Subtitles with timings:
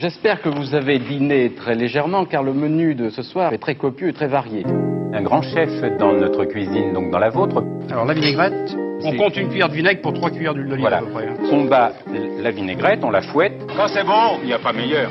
[0.00, 3.74] J'espère que vous avez dîné très légèrement car le menu de ce soir est très
[3.74, 4.64] copieux et très varié.
[5.12, 7.64] Un grand chef dans notre cuisine, donc dans la vôtre.
[7.90, 10.98] Alors la vinaigrette, on compte une cuillère de vinaigre pour trois cuillères d'huile d'olive Voilà.
[10.98, 11.26] à peu près.
[11.26, 11.34] hein.
[11.50, 11.94] On bat
[12.40, 13.60] la vinaigrette, on la fouette.
[13.76, 15.10] Quand c'est bon, il n'y a pas meilleur.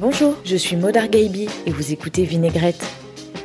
[0.00, 2.84] Bonjour, je suis Maud Argaibi et vous écoutez Vinaigrette.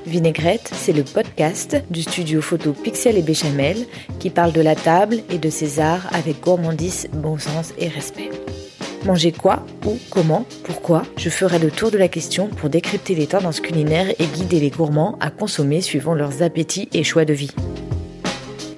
[0.08, 3.78] Vinaigrette, c'est le podcast du studio photo Pixel et Béchamel
[4.20, 8.32] qui parle de la table et de ses arts avec gourmandise, bon sens et respect.
[9.05, 13.28] Manger quoi, où, comment, pourquoi Je ferai le tour de la question pour décrypter les
[13.28, 17.52] tendances culinaires et guider les gourmands à consommer suivant leurs appétits et choix de vie.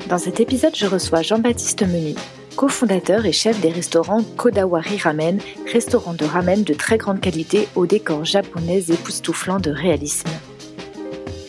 [0.10, 2.16] Dans cet épisode, je reçois Jean-Baptiste Meunier,
[2.56, 5.40] cofondateur et chef des restaurants Kodawari Ramen,
[5.72, 10.30] restaurant de ramen de très grande qualité au décor japonais époustouflant de réalisme.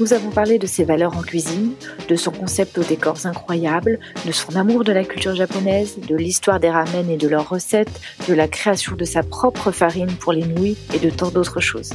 [0.00, 1.74] Nous avons parlé de ses valeurs en cuisine,
[2.08, 6.58] de son concept aux décors incroyables, de son amour de la culture japonaise, de l'histoire
[6.58, 10.46] des ramen et de leurs recettes, de la création de sa propre farine pour les
[10.46, 11.90] nouilles et de tant d'autres choses.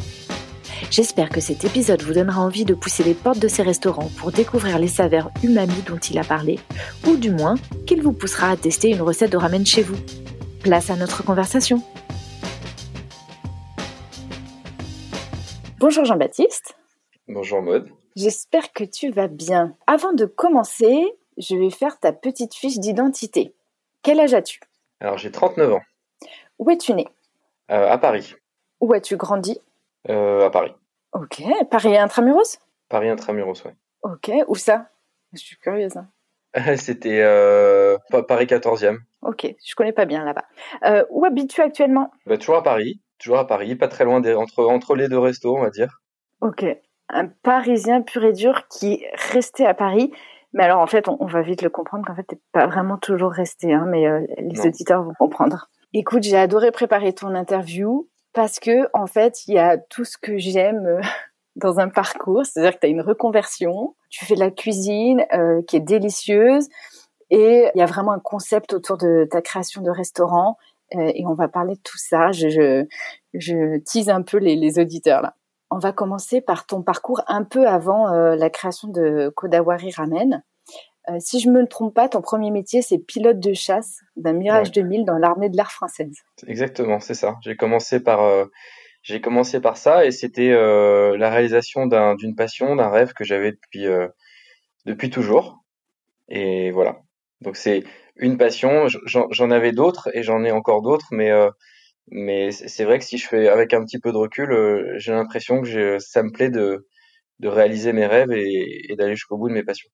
[0.92, 4.32] J'espère que cet épisode vous donnera envie de pousser les portes de ses restaurants pour
[4.32, 6.60] découvrir les saveurs umami dont il a parlé,
[7.08, 7.56] ou du moins
[7.88, 9.98] qu'il vous poussera à tester une recette de ramen chez vous.
[10.62, 11.82] Place à notre conversation.
[15.80, 16.76] Bonjour Jean-Baptiste,
[17.28, 17.90] Bonjour Maud.
[18.16, 19.76] J'espère que tu vas bien.
[19.88, 21.06] Avant de commencer,
[21.38, 23.54] je vais faire ta petite fiche d'identité.
[24.04, 24.60] Quel âge as-tu?
[25.00, 25.82] Alors j'ai 39 ans,
[26.60, 27.06] Où es-tu né?
[27.72, 28.36] Euh, à Paris.
[28.80, 29.60] Où as-tu grandi?
[30.10, 30.74] Euh, à Paris.
[31.14, 31.42] Ok,
[31.72, 32.60] Paris intramuros?
[32.90, 33.76] Paris intramuros, ouais.
[34.04, 34.90] Ok, où ça?
[35.34, 35.98] Je suis curieuse.
[35.98, 36.08] hein.
[36.78, 39.00] C'était euh, Pa- Paris 14e.
[39.24, 40.46] Ok, je connais pas bien là-bas.
[40.86, 42.12] Euh, où habites-tu actuellement?
[42.28, 45.18] Bah, toujours à Paris, toujours à Paris, pas très loin des, entre, entre les deux
[45.20, 46.02] restos, on va dire.
[46.42, 46.64] Ok,
[47.10, 50.12] un Parisien pur et dur qui est resté à Paris.
[50.54, 52.98] Mais alors en fait, on, on va vite le comprendre qu'en fait, t'es pas vraiment
[52.98, 54.66] toujours resté, hein, mais euh, les Non.
[54.66, 55.70] auditeurs vont comprendre.
[55.94, 60.18] Écoute, j'ai adoré préparer ton interview parce que en fait, il y a tout ce
[60.18, 61.02] que j'aime euh,
[61.56, 65.62] dans un parcours, c'est-à-dire que tu as une reconversion, tu fais de la cuisine euh,
[65.68, 66.68] qui est délicieuse
[67.30, 70.58] et il y a vraiment un concept autour de ta création de restaurant
[70.92, 72.32] et on va parler de tout ça.
[72.32, 72.86] Je, je,
[73.34, 75.34] je tease un peu les, les auditeurs là.
[75.72, 80.44] On va commencer par ton parcours un peu avant euh, la création de Kodawari Ramen.
[81.10, 84.34] Euh, si je me ne trompe pas, ton premier métier, c'est pilote de chasse d'un
[84.34, 84.84] Mirage Ouais.
[84.84, 86.16] 2000 dans l'armée de l'air française.
[86.48, 87.36] Exactement, c'est ça.
[87.42, 88.46] J'ai commencé par, euh,
[89.04, 93.52] j'ai commencé par ça et c'était la réalisation d'un, d'une passion, d'un rêve que j'avais
[93.52, 93.86] depuis,
[94.88, 95.64] depuis toujours.
[96.28, 96.98] Et voilà.
[97.42, 97.84] Donc c'est
[98.16, 98.88] une passion.
[98.88, 101.32] J'en, j'en avais d'autres et j'en ai encore d'autres, mais
[102.10, 105.12] mais c'est vrai que si je fais avec un petit peu de recul, euh, j'ai
[105.12, 106.88] l'impression que ça me plaît de
[107.40, 109.90] de réaliser mes rêves et, et d'aller jusqu'au bout de mes passions.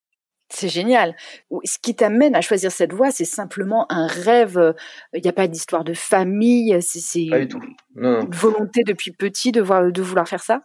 [0.53, 1.15] C'est génial.
[1.63, 4.57] Ce qui t'amène à choisir cette voie, c'est simplement un rêve.
[4.57, 4.73] euh,
[5.13, 6.77] Il n'y a pas d'histoire de famille.
[6.81, 7.61] C'est Pas du tout.
[7.95, 8.21] Non, non.
[8.25, 10.61] une volonté depuis petit de, voir, de vouloir faire ça?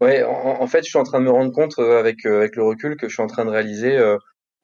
[0.00, 2.56] Ouais, en, en fait, je suis en train de me rendre compte euh, avec avec
[2.56, 4.16] le recul que je suis en train de réaliser euh,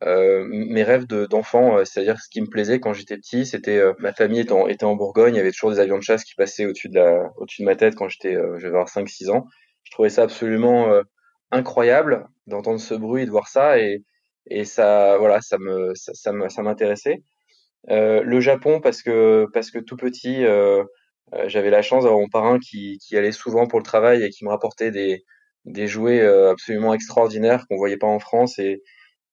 [0.05, 1.79] euh, mes rêves de d'enfant.
[1.79, 4.67] euh, C'est-à-dire ce qui me plaisait quand j'étais petit, c'était euh, ma famille était en,
[4.69, 7.01] était en Bourgogne, il y avait toujours des avions de chasse qui passaient au-dessus de
[7.37, 9.47] au-dessus de ma tête quand j'étais euh, avoir 5 6 ans.
[9.85, 11.03] Je trouvais ça absolument euh,
[11.51, 14.03] incroyable d'entendre ce bruit de voir ça et
[14.51, 17.23] et ça voilà, ça me ça, ça m'intéressait.
[17.91, 20.45] Euh, le Japon parce que parce que tout petit
[21.47, 24.45] j'avais la chance d'avoir mon parrain qui, qui allait souvent pour le travail et qui
[24.45, 25.25] me rapportait des,
[25.67, 28.83] des jouets absolument extraordinaires qu'on voyait pas en France et,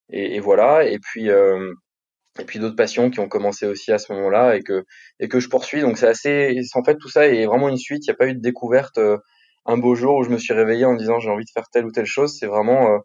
[0.10, 0.88] et, voilà.
[0.88, 1.74] Et puis euh,
[2.40, 4.86] et puis d'autres passions qui ont commencé aussi à ce moment-là et que
[5.20, 5.82] et que je poursuis.
[5.82, 8.06] Donc c'est assez en fait tout ça est vraiment une suite.
[8.06, 9.18] Il n'y a pas eu de découverte euh,
[9.66, 11.86] un beau jour où je me suis réveillé en disant j'ai envie de faire telle
[11.86, 12.36] ou telle chose.
[12.38, 12.98] C'est vraiment euh,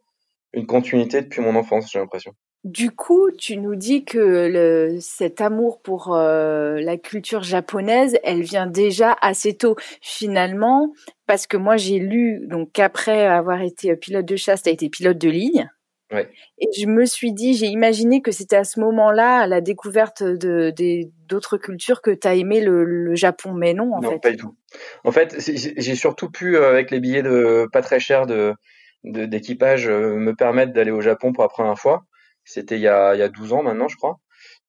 [0.52, 2.32] une continuité depuis mon enfance j'ai l'impression.
[2.62, 9.16] Du coup, tu nous dis que cet amour pour la culture japonaise, elle vient déjà
[9.22, 10.92] assez tôt, finalement,
[11.26, 14.90] parce que moi j'ai lu donc qu'après avoir été pilote de chasse, tu as été
[14.90, 15.70] pilote de ligne.
[16.12, 16.28] Ouais.
[16.58, 20.22] Et je me suis dit, j'ai imaginé que c'était à ce moment-là, à la découverte
[20.24, 20.72] de
[21.28, 24.18] d'autres cultures, que tu as aimé le, le Japon, mais non, en non fait.
[24.20, 24.56] pas du tout
[25.04, 28.54] en fait j'ai surtout pu euh, avec les billets de pas très chers de
[29.04, 32.02] d'équipage euh, me permettre d'aller au Japon pour la première fois.
[32.44, 34.16] C'était il y a, il y a 12 ans maintenant, je crois.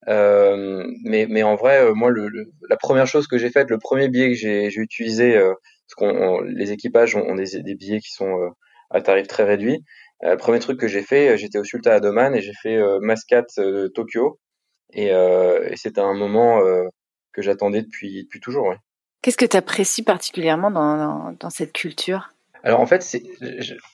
[0.08, 3.78] Euh, mais, mais en vrai, moi, le, le- la première chose que j'ai faite, le
[3.78, 5.54] premier billet que j'ai utilisé, euh,
[5.88, 8.50] parce qu'on on- les équipages ont, ont des, des billets qui sont euh,
[8.90, 9.84] à tarif très réduit.
[10.24, 12.78] Euh, le premier truc que j'ai fait, euh, j'étais au Sultan Adoman et j'ai fait
[12.78, 14.40] euh, Mascat euh, Tokyo.
[14.94, 16.84] Et, euh, et c'était un moment euh,
[17.34, 18.68] que j'attendais depuis, depuis toujours.
[18.68, 18.78] Ouais.
[19.22, 22.34] Qu'est-ce que tu apprécies particulièrement dans, dans, dans cette culture?
[22.64, 23.02] Alors en fait,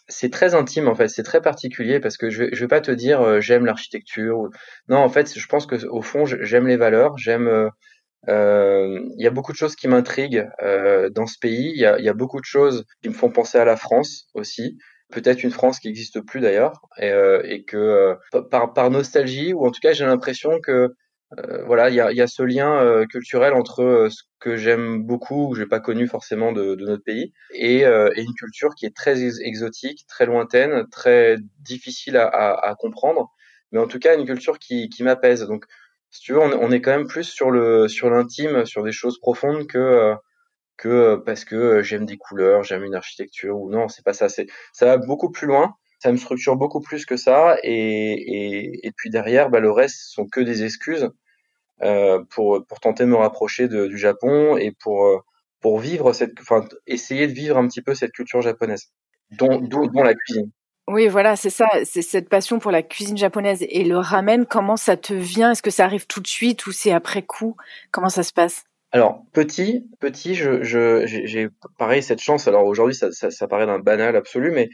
[0.09, 2.81] c'est très intime en fait, c'est très particulier parce que je vais, je vais pas
[2.81, 4.39] te dire euh, j'aime l'architecture.
[4.39, 4.50] ou-
[4.89, 9.27] Non, en fait, je pense que au fond, j'aime les valeurs, j'aime euh, Il y
[9.27, 10.47] a beaucoup de choses qui m'intriguent
[11.12, 11.71] dans ce pays.
[11.75, 14.27] Il y a, y a beaucoup de choses qui me font penser à la France
[14.33, 14.77] aussi
[15.12, 19.54] peut-être une France qui n'existe plus d'ailleurs, et, euh, et que euh, par, par nostalgie,
[19.54, 20.94] ou en tout cas j'ai l'impression que
[21.38, 25.50] euh, voilà, il y a, y a, ce lien culturel entre ce que j'aime beaucoup,
[25.51, 28.95] que j'ai pas connu forcément de, de notre pays, et, et, une culture qui est
[28.95, 33.30] très exotique, très lointaine, très difficile à, à, à, comprendre,
[33.74, 35.42] mais en tout cas une culture qui, qui m'apaise.
[35.42, 35.65] Donc,
[36.12, 38.94] si tu veux, on, on, est quand même plus sur le sur l'intime, sur des
[38.94, 40.15] choses profondes que
[40.77, 44.13] que euh, parce que euh, j'aime des couleurs, j'aime une architecture ou non, c'est pas
[44.13, 44.29] ça.
[44.29, 45.75] C'est ça va beaucoup plus loin.
[46.00, 47.57] Ça me structure beaucoup plus que ça.
[47.63, 51.09] Et, et, puis derrière, bah, le reste sont que des excuses
[51.83, 55.24] euh, pour pour tenter de me rapprocher du Japon et pour
[55.59, 58.91] pour vivre cette, enfin essayer de vivre un petit peu cette culture japonaise,
[59.31, 60.51] dont, dont la cuisine.
[60.88, 64.45] Oui, voilà, c'est ça, c'est cette passion pour la cuisine japonaise et le ramen.
[64.45, 65.51] Comment ça te vient?
[65.51, 67.57] Est-ce que ça arrive tout de suite ou c'est après coup?
[67.91, 68.66] Comment ça se passe?
[68.91, 72.47] Alors petit, petit, je, je, j'ai pareil cette chance.
[72.47, 74.69] Alors aujourd'hui, ça, ça, ça paraît d'un banal absolu, mais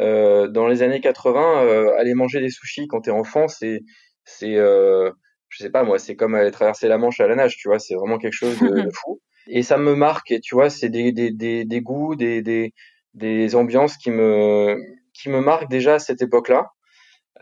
[0.00, 3.80] euh, dans les années 80, euh, aller manger des sushis quand t'es enfant, c'est,
[4.24, 5.10] c'est, euh,
[5.48, 7.78] je sais pas moi, c'est comme aller traverser la Manche à la nage, tu vois.
[7.78, 9.20] C'est vraiment quelque chose de, de, fou.
[9.46, 10.30] Et ça me marque.
[10.30, 12.72] Et tu vois, c'est des, des, des, des goûts, des, des,
[13.14, 14.76] des ambiances qui me,
[15.12, 16.66] qui me marquent déjà à cette époque-là.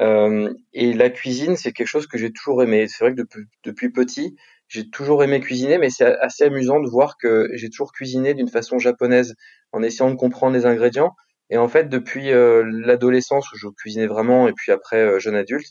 [0.00, 2.86] Euh, et la cuisine, c'est quelque chose que j'ai toujours aimé.
[2.88, 4.36] C'est vrai que depuis, depuis petit,
[4.72, 8.48] j'ai toujours aimé cuisiner, mais c'est assez amusant de voir que j'ai toujours cuisiné d'une
[8.48, 9.34] façon japonaise,
[9.72, 11.14] en essayant de comprendre les ingrédients.
[11.50, 15.34] Et en fait, depuis euh, l'adolescence où je cuisinais vraiment, et puis après euh, jeune
[15.34, 15.66] adulte,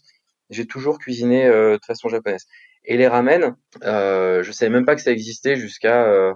[0.51, 2.45] j'ai toujours cuisiné euh, de façon japonaise.
[2.85, 6.35] Et les ramen, euh, je savais même pas que ça existait jusqu'à,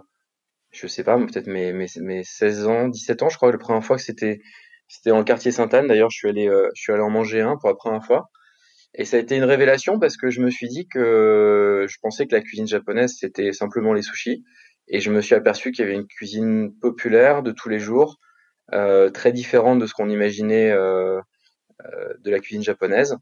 [0.71, 3.85] je sais pas, peut-être mes, mes, mes 16 ans, 17 ans, je crois, la première
[3.85, 4.41] fois que c'était,
[4.87, 5.87] c'était le quartier Sainte-Anne.
[5.87, 8.29] D'ailleurs, je suis allé, je suis allé en manger un pour la première fois.
[8.97, 12.27] Et ça a été une révélation parce que je me suis dit que je pensais
[12.27, 14.43] que la cuisine japonaise c'était simplement les sushis.
[14.87, 18.19] Et je me suis aperçu qu'il y avait une cuisine populaire de tous les jours,
[18.73, 21.19] euh, très différente de ce qu'on imaginait euh,
[21.83, 23.17] euh, de la cuisine japonaise.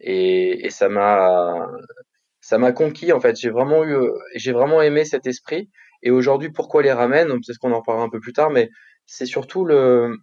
[0.00, 1.68] Et, et ça m'a
[2.40, 3.36] ça m'a conquis en fait.
[3.36, 3.96] J'ai vraiment eu
[4.34, 5.70] j'ai vraiment aimé cet esprit.
[6.02, 8.70] Et aujourd'hui pourquoi les ramen Peut-être qu'on en parlera un peu plus tard, mais
[9.06, 10.16] c'est surtout le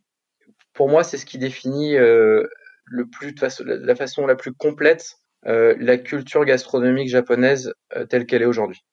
[0.73, 2.45] pour moi c'est ce qui définit euh,
[2.85, 5.17] le plus de la façon la plus complète
[5.47, 8.83] euh, la culture gastronomique japonaise euh, telle qu'elle est aujourd'hui.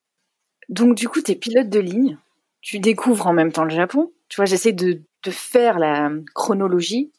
[0.69, 2.19] Donc du coup, tu es pilote de ligne,
[2.61, 4.13] tu découvres en même temps le Japon.
[4.29, 7.11] Tu vois, j'essaie de, de faire la chronologie.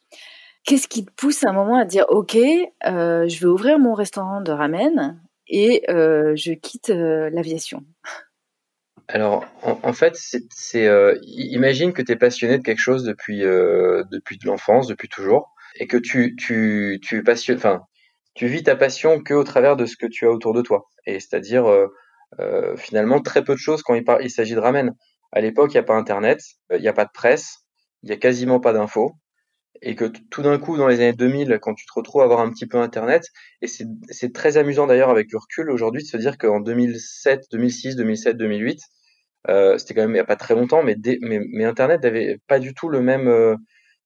[0.66, 3.96] Qu'est-ce qui te pousse à un moment à dire ok, euh, je vais ouvrir mon
[3.96, 7.84] restaurant de ramen et je quitte l'aviation?
[9.10, 10.90] Alors, en, en fait, c'est,
[11.24, 15.88] imagine que tu es passionné de quelque chose depuis, depuis de l'enfance, depuis toujours et
[15.88, 17.24] que tu tu tu
[17.54, 17.82] enfin
[18.36, 20.90] tu vis ta passion que au travers de ce que tu as autour de toi.
[21.06, 21.88] Et c'est-à-dire euh,
[22.40, 24.96] euh, finalement très peu de choses quand il, il s'agit de ramen.
[25.32, 26.40] À l'époque, il n'y a pas Internet,
[26.72, 27.60] il n'y a pas de presse,
[28.04, 29.14] il n'y a quasiment pas d'infos.
[29.82, 32.40] Et que tout d'un coup, dans les années 2000, quand tu te retrouves à avoir
[32.40, 33.26] un petit peu Internet,
[33.62, 37.96] et c'est très amusant d'ailleurs avec le recul aujourd'hui de se dire qu'en 2007, 2006,
[37.98, 38.80] 2007, 2008,
[39.50, 42.38] euh, c'était quand même il n'y a pas très longtemps, mais, mais, mais Internet n'avait
[42.48, 43.56] pas du tout le même, euh,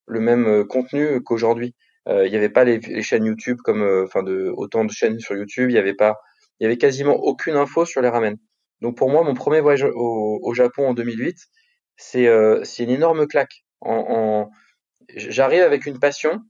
[0.07, 1.75] le même euh, contenu qu'aujourd'hui.
[2.07, 4.91] Euh, il n'y avait pas les, les, chaînes YouTube comme, euh, enfin, de autant de
[4.91, 5.69] chaînes sur YouTube.
[5.69, 6.17] Il n'y avait pas,
[6.59, 8.37] il y avait quasiment aucune info sur les ramen.
[8.81, 11.35] Donc pour moi, mon premier voyage au, au Japon en 2008,
[11.97, 12.27] c'est
[12.63, 13.63] c'est une énorme claque.
[13.81, 14.49] En, en
[15.15, 16.41] j'arrive avec une passion,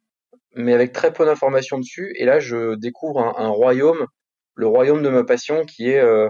[0.55, 2.13] mais avec très peu d'informations dessus.
[2.15, 4.07] Et là, je découvre un, un, royaume,
[4.55, 6.29] le royaume de ma passion, qui est euh,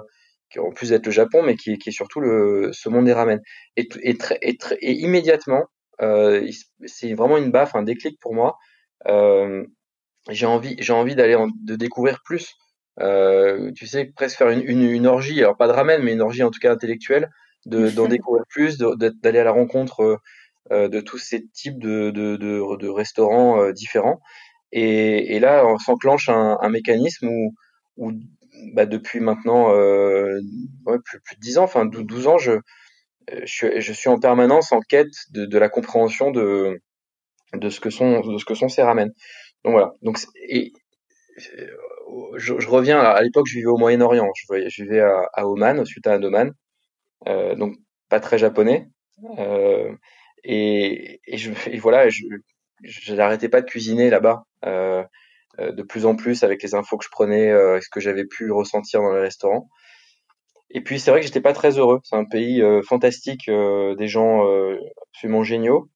[0.52, 3.14] qui en plus d'être le Japon, mais qui, qui est surtout le, ce monde des
[3.14, 3.42] ramen.
[3.76, 5.66] Et, et, très, et, très, et immédiatement,
[6.02, 6.50] euh,
[6.86, 8.58] c'est vraiment une baffe, un déclic pour moi.
[9.08, 9.66] Euh,
[10.30, 12.54] j'ai envie, j'ai envie d'aller de découvrir plus.
[13.00, 16.22] Euh, tu sais, presque faire une, une, une, orgie, alors pas de ramen, mais une
[16.22, 17.30] orgie en tout cas intellectuelle,
[17.66, 20.20] de, d'en découvrir plus, d'aller à la rencontre
[20.72, 24.20] de tous ces types de, restaurants différents.
[24.74, 27.56] Et, et là, on s'enclenche un, un, mécanisme où,
[27.96, 28.12] où
[28.74, 32.60] bah, depuis maintenant ouais, plus, plus de 10 ans, enfin 12 ans, je,
[33.44, 36.80] je, je, suis en permanence en quête de, la compréhension de,
[37.54, 39.12] ce que sont ces ramen.
[39.64, 39.94] Donc voilà.
[40.48, 40.72] Et
[41.38, 44.30] je, je reviens à, l'époque, je vivais au Moyen-Orient.
[44.34, 46.52] Je, vivais à, Oman, suite à un Oman,
[47.28, 47.76] euh, donc
[48.10, 48.88] pas très japonais.
[49.40, 49.94] Euh,
[50.44, 51.22] et,
[51.80, 52.24] voilà, je,
[53.14, 54.44] n'arrêtais pas de cuisiner là-bas.
[55.60, 58.26] Euh, de plus en plus avec les infos que je prenais, euh, ce que j'avais
[58.26, 59.70] pu ressentir dans les restaurants.
[60.72, 62.00] Et puis c'est vrai que j'étais pas très heureux.
[62.04, 64.78] C'est un pays euh, fantastique, euh, des gens euh,
[65.10, 65.90] absolument géniaux,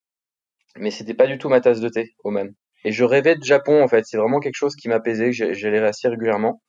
[0.78, 2.54] mais c'était pas du tout ma tasse de thé, Oman.
[2.86, 4.06] Et je rêvais de Japon en fait.
[4.06, 6.62] C'est vraiment quelque chose qui m'apaisait, que j'allais assez régulièrement.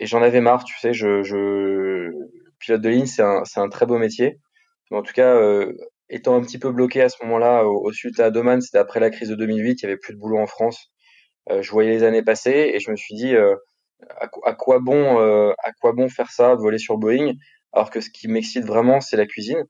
[0.00, 0.92] Et j'en avais marre, tu sais.
[0.92, 2.10] Je, je...
[2.58, 4.38] pilote de ligne, c'est un, c'est un très beau métier.
[4.90, 5.72] En tout cas, euh,
[6.10, 9.10] étant un petit peu bloqué à ce moment-là au, au Sultan Doman, c'était après la
[9.10, 10.92] crise de 2008, il y avait plus de boulot en France.
[11.50, 13.54] Euh, je voyais les années passer et je me suis dit euh,
[14.44, 17.32] à, quoi bon euh, à quoi bon faire ça, voler sur Boeing,
[17.72, 19.64] alors que ce qui m'excite vraiment c'est la cuisine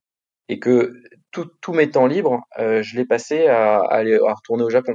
[0.49, 0.95] et que
[1.33, 4.95] tous mes temps libres, euh, je l'ai passé à, aller à retourner au Japon.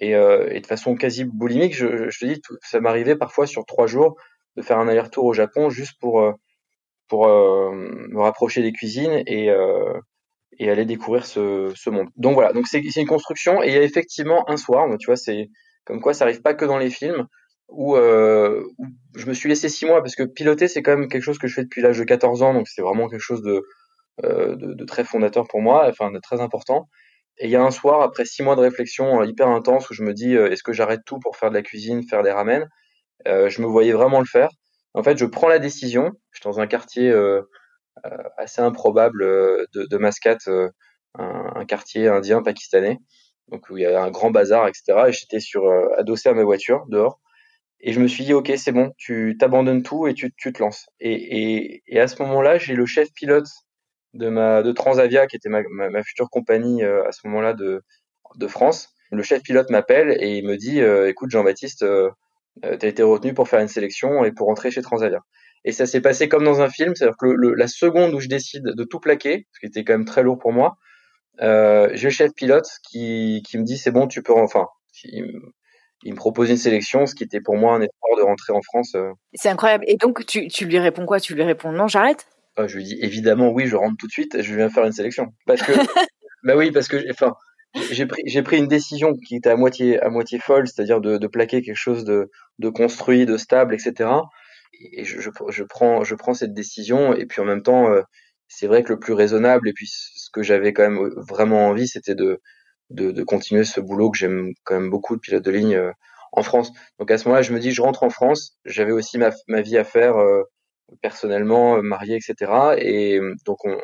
[0.00, 1.86] Et, euh, de façon quasi boulimique, je,
[2.18, 4.16] te dis, tout, ça m'arrivait parfois sur trois jours
[4.56, 6.32] de faire un aller-retour au Japon juste pour
[7.08, 9.50] pour me rapprocher des cuisines et
[10.58, 12.08] et aller découvrir ce, ce monde.
[12.16, 15.16] Donc voilà, donc c'est une construction et il y a effectivement un soir, tu vois,
[15.16, 15.48] c'est
[15.84, 17.26] comme quoi ça arrive pas que dans les films,
[17.68, 18.64] où, euh,
[19.16, 21.46] je me suis laissé six mois parce que piloter c'est quand même quelque chose que
[21.48, 23.62] je fais depuis l'âge de 14 ans, donc c'est vraiment quelque chose de,
[24.24, 26.88] euh, de, de, très fondateur pour moi, enfin de très important.
[27.38, 30.02] Et il y a un soir, après six mois de réflexion hyper intense, où je
[30.02, 32.68] me dis euh, est-ce que j'arrête tout pour faire de la cuisine, faire des ramen?
[33.28, 34.50] Euh, Je me voyais vraiment le faire.
[34.94, 36.12] En fait, je prends la décision.
[36.32, 37.42] Je suis dans un quartier euh,
[38.06, 40.68] euh, assez improbable euh, de, de Mascate, euh,
[41.14, 42.98] un, un, quartier indien pakistanais,
[43.48, 45.08] donc où il y a un grand bazar, etc.
[45.08, 47.20] Et j'étais sur adossé à ma voiture dehors.
[47.80, 50.60] Et je me suis dit, ok, c'est bon, tu t'abandonnes tout et tu, tu te
[50.62, 50.88] lances.
[51.00, 53.46] Et, et, et à ce moment-là, j'ai le chef pilote
[54.14, 57.82] de ma de Transavia, qui était ma, ma, ma future compagnie à ce moment-là de,
[58.36, 58.94] de France.
[59.10, 62.10] Le chef pilote m'appelle et il me dit, euh, écoute Jean-Baptiste, euh,
[62.62, 65.20] tu as été retenu pour faire une sélection et pour rentrer chez Transavia.
[65.64, 68.20] Et ça s'est passé comme dans un film, c'est-à-dire que le, le, la seconde où
[68.20, 70.76] je décide de tout plaquer, ce qui était quand même très lourd pour moi,
[71.40, 74.66] euh, j'ai le chef pilote qui, qui me dit c'est bon, tu peux, enfin,
[75.04, 75.32] il,
[76.02, 78.62] il, me propose une sélection, ce qui était pour moi un effort de rentrer en
[78.62, 78.94] France.
[78.94, 79.10] Euh.
[79.34, 79.84] C'est incroyable.
[79.86, 81.20] Et donc tu, tu lui réponds quoi?
[81.20, 82.26] Tu lui réponds non, j'arrête?
[82.58, 84.92] Euh, Je lui dis évidemment oui, je rentre tout de suite, je viens faire une
[84.92, 85.28] sélection.
[85.46, 85.72] Parce que,
[86.44, 87.34] bah oui, parce que, enfin,
[87.90, 91.18] j'ai pris j'ai pris une décision qui était à moitié à moitié folle, c'est-à-dire de,
[91.18, 94.08] de plaquer quelque chose de, de construit, de stable, etc
[94.80, 98.02] et je, je, je, prends je prends cette décision et puis en même temps euh,
[98.48, 101.88] c'est vrai que le plus raisonnable et puis ce que j'avais quand même vraiment envie
[101.88, 102.40] c'était de,
[102.90, 105.92] de, de continuer ce boulot que j'aime quand même beaucoup de pilote de ligne euh,
[106.32, 109.18] en France donc à ce moment-là je me dis je rentre en France j'avais aussi
[109.18, 110.42] ma, ma vie à faire euh,
[111.02, 113.78] personnellement marié etc et donc on,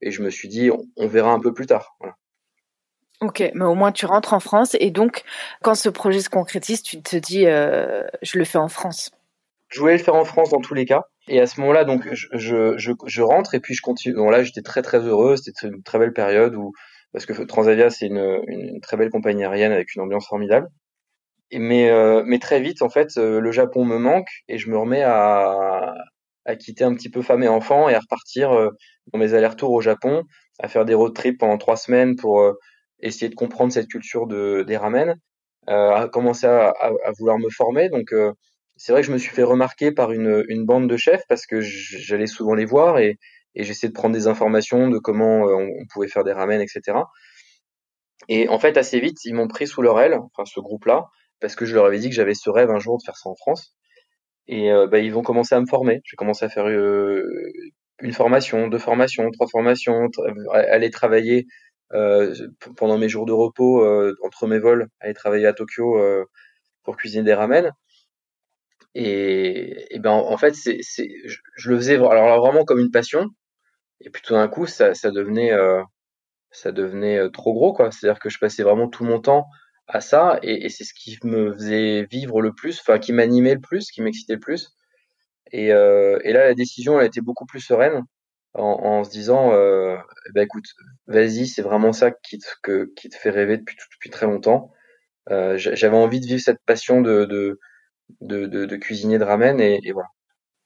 [0.00, 2.16] et je me suis dit on, on verra un peu plus tard voilà.
[3.20, 5.22] Ok, mais au moins tu rentres en France et donc
[5.62, 9.12] quand ce projet se concrétise, tu te dis euh, je le fais en France.
[9.68, 11.04] Je voulais le faire en France dans tous les cas.
[11.26, 14.14] Et à ce moment-là, donc, je, je, je, je rentre et puis je continue.
[14.14, 15.36] Donc là, j'étais très très heureux.
[15.36, 16.72] C'était une très belle période où,
[17.14, 20.68] parce que Transavia, c'est une, une, très belle compagnie aérienne avec une ambiance formidable.
[21.52, 24.68] Et mais, euh, mais très vite, en fait, euh, le Japon me manque et je
[24.68, 25.94] me remets à,
[26.44, 28.70] à quitter un petit peu femme et enfant et à repartir euh,
[29.12, 30.24] dans mes allers-retours au Japon,
[30.58, 32.54] à faire des road trips pendant trois semaines pour euh,
[32.98, 35.14] essayer de comprendre cette culture de, des ramen,
[35.68, 37.90] à commencer à, à, à, vouloir me former.
[37.90, 38.12] Donc,
[38.76, 41.46] c'est vrai que je me suis fait remarquer par une, une bande de chefs parce
[41.46, 43.18] que j'allais souvent les voir et,
[43.54, 46.98] et j'essayais de prendre des informations de comment on, on, pouvait faire des ramen, etc.
[48.28, 51.06] Et en fait, assez vite, ils m'ont pris sous leur aile, enfin ce groupe-là,
[51.40, 53.28] parce que je leur avais dit que j'avais ce rêve un jour de faire ça
[53.28, 53.74] en France.
[54.46, 56.00] Et euh, bah, ils vont commencer à me former.
[56.04, 57.24] J'ai commencé à faire euh,
[58.00, 60.08] une formation, deux formations, trois formations,
[60.52, 61.46] aller travailler
[61.92, 62.34] euh,
[62.76, 66.24] pendant mes jours de repos euh, entre mes vols, aller travailler à Tokyo euh,
[66.82, 67.72] pour cuisiner des ramen.
[68.94, 73.28] Et, ben en fait, c'est, je, le faisais alors vraiment comme une passion.
[74.04, 75.82] Et puis tout d'un coup, ça, ça devenait, euh,
[76.52, 77.90] ça devenait euh, trop gros quoi.
[77.92, 79.46] C'est-à-dire que je passais vraiment tout mon temps
[79.88, 83.54] à ça, et, et c'est ce qui me faisait vivre le plus, enfin qui m'animait
[83.54, 84.70] le plus, qui m'excitait le plus.
[85.52, 88.02] Et, euh, et là, la décision, elle a été beaucoup plus sereine
[88.54, 89.96] en, en se disant, euh,
[90.34, 90.64] ben écoute,
[91.06, 94.72] vas-y, c'est vraiment ça qui te, que, qui te fait rêver depuis, depuis très longtemps.
[95.30, 97.58] Euh, j'avais envie de vivre cette passion de, de
[98.20, 100.08] de, de, de cuisinier de ramen et, et voilà.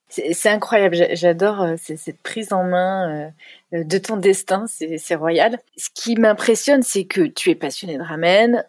[0.09, 3.31] C'est incroyable, j'adore euh, cette prise en main
[3.75, 5.59] euh, de ton destin, c'est royal.
[5.77, 8.65] Ce qui m'impressionne, c'est que tu es passionné de ramen,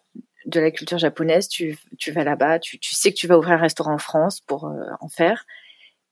[0.46, 1.78] de la culture japonaise, tu,
[2.12, 5.08] vas là-bas, tu, sais que tu vas ouvrir un restaurant en France pour euh, en
[5.08, 5.46] faire,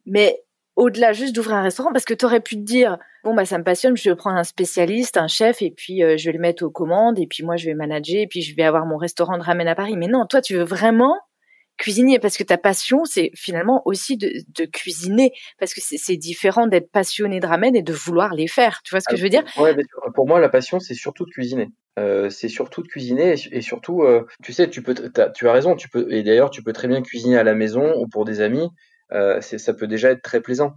[0.05, 0.43] mais
[0.75, 3.57] au-delà juste d'ouvrir un restaurant, parce que tu aurais pu te dire, bon, bah, ça
[3.57, 6.39] me passionne, je vais prendre un spécialiste, un chef, et puis euh, je vais le
[6.39, 8.97] mettre aux commandes, et puis moi, je vais manager, et puis je vais avoir mon
[8.97, 9.97] restaurant de ramen à Paris.
[9.97, 11.17] Mais non, toi, tu veux vraiment
[11.77, 16.67] cuisinier parce que ta passion c'est finalement aussi de, de, cuisiner parce que c'est différent
[16.67, 18.81] d'être passionné de ramen et de vouloir les faire.
[18.83, 19.43] Tu vois ce que Alors, je veux dire?
[19.57, 19.75] ouais,
[20.13, 21.69] pour moi la passion c'est surtout de cuisiner.
[21.99, 25.47] Euh, c'est surtout de cuisiner et, et surtout euh, tu sais tu peux as, tu
[25.47, 28.07] as raison tu peux et d'ailleurs tu peux très bien cuisiner à la maison ou
[28.07, 28.69] pour des amis
[29.13, 30.73] euh, ça peut déjà être très plaisant.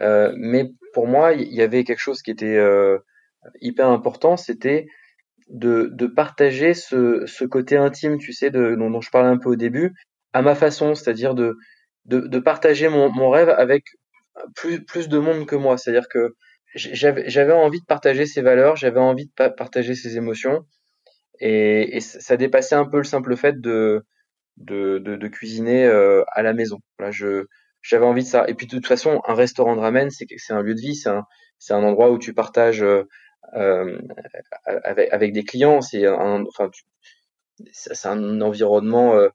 [0.00, 2.58] Mais pour moi il y avait quelque chose qui était
[3.60, 4.86] hyper important c'était
[5.48, 9.36] de, de partager ce, ce côté intime tu sais de, dont, dont je parlais un
[9.36, 9.94] peu au début
[10.32, 11.56] à ma façon, c'est-à-dire de,
[12.06, 13.84] de, de, partager mon, mon, rêve avec
[14.54, 15.76] plus plus de monde que moi.
[15.78, 16.34] C'est-à-dire que
[16.74, 20.64] j'avais envie de partager ses valeurs, j'avais envie de partager ses émotions,
[21.40, 24.04] et, et, ça dépassait un peu le simple fait de
[24.58, 26.78] de, de, de cuisiner euh, à la maison.
[27.10, 27.46] Je
[27.82, 28.44] j'avais envie de ça.
[28.48, 30.94] Et puis de toute façon, un restaurant de ramen, c'est c'est un lieu de vie,
[30.94, 31.24] c'est un
[31.58, 33.04] c'est un endroit où tu partages euh,
[33.54, 33.98] euh
[34.84, 35.80] avec avec des clients.
[35.80, 36.70] C'est un enfin
[38.04, 39.28] un environnement euh,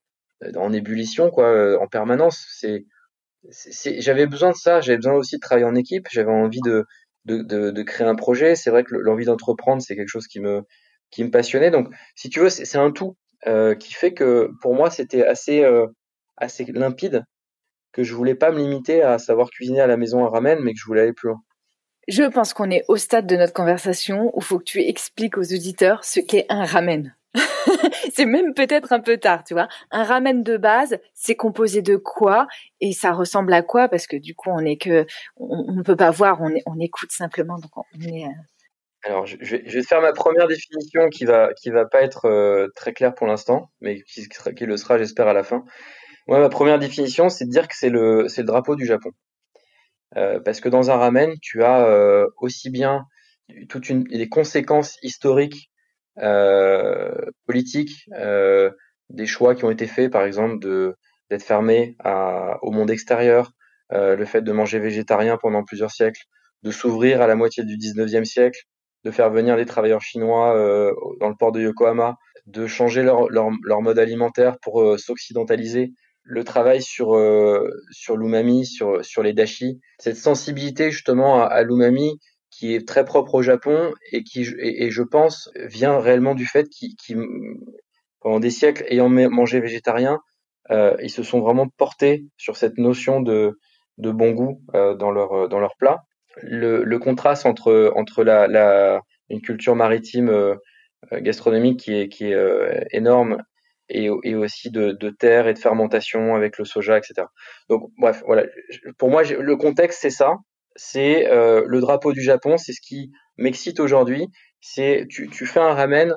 [0.55, 2.45] en ébullition quoi, euh, en permanence.
[2.51, 2.85] C'est
[3.99, 4.81] j'avais besoin de ça.
[4.81, 6.07] J'avais besoin aussi de travailler en équipe.
[6.11, 6.85] J'avais envie de
[7.25, 8.55] de, de, de créer un projet.
[8.55, 10.63] C'est vrai que l'envie d'entreprendre, c'est quelque chose qui me
[11.11, 11.71] qui me passionnait.
[11.71, 13.15] Donc, si tu veux, c'est un tout
[13.45, 15.87] euh, qui fait que pour moi, c'était assez euh,
[16.37, 17.23] assez limpide
[17.93, 20.73] que je voulais pas me limiter à savoir cuisiner à la maison un ramen, mais
[20.73, 21.41] que je voulais aller plus loin.
[22.07, 25.53] Je pense qu'on est au stade de notre conversation où faut que tu expliques aux
[25.53, 27.16] auditeurs ce qu'est un ramen.
[28.13, 29.67] c'est même peut-être un peu tard, tu vois.
[29.91, 32.47] Un ramen de base, c'est composé de quoi
[32.81, 33.87] et ça ressemble à quoi?
[33.87, 35.05] Parce que du coup, on est que,
[35.37, 37.83] on ne peut pas voir, on, écoute simplement, donc on.
[38.01, 38.27] Euh,
[39.03, 42.93] Alors, je, vais, faire ma première définition qui va qui va pas être euh, très
[42.93, 45.63] claire pour l'instant, mais qui, le sera, j'espère, à la fin.
[46.27, 49.11] Moi, ma première définition, c'est de dire que c'est le c'est le drapeau du Japon.
[50.15, 53.05] Euh, parce que dans un ramen, tu as aussi bien
[53.69, 55.69] toutes des conséquences historiques,
[57.45, 58.71] politiques, euh,
[59.09, 60.95] des choix qui ont été faits, par exemple, de
[61.29, 63.51] d'être fermé à, au monde extérieur,
[63.91, 66.21] le fait de manger végétarien pendant plusieurs siècles,
[66.63, 68.61] de s'ouvrir à la moitié du 19e siècle,
[69.03, 70.53] de faire venir des travailleurs chinois
[71.19, 75.91] dans le port de Yokohama, de changer leur, leur, leur mode alimentaire pour s'occidentaliser,
[76.27, 82.19] le travail sur euh, sur l'umami, sur sur les dashi, cette sensibilité justement à, l'umami
[82.57, 86.67] qui est très propre au Japon et qui et, je pense vient réellement du fait
[86.69, 86.95] qu'ils
[88.19, 90.19] pendant des siècles ayant mangé végétarien,
[90.71, 93.59] euh, ils se sont vraiment portés sur cette notion de
[93.99, 96.03] de bon goût euh, dans leur dans leur plat.
[96.41, 100.55] Le, contraste entre entre la, une culture maritime euh,
[101.11, 103.37] gastronomique qui est qui est énorme
[103.89, 107.27] et, et aussi de, de, terre et de fermentation avec le soja, etc.
[107.69, 108.45] Donc bref, voilà.
[108.97, 110.37] Pour moi, le contexte c'est ça.
[110.77, 112.55] C'est euh, le drapeau du Japon.
[112.55, 114.27] C'est ce qui m'excite aujourd'hui.
[114.61, 116.15] C'est tu, tu fais un ramen,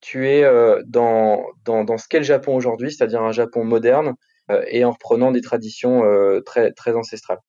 [0.00, 4.14] tu es euh, dans, dans, dans ce qu'est le Japon aujourd'hui, c'est-à-dire un Japon moderne
[4.50, 7.40] euh, et en reprenant des traditions euh, très très ancestrales.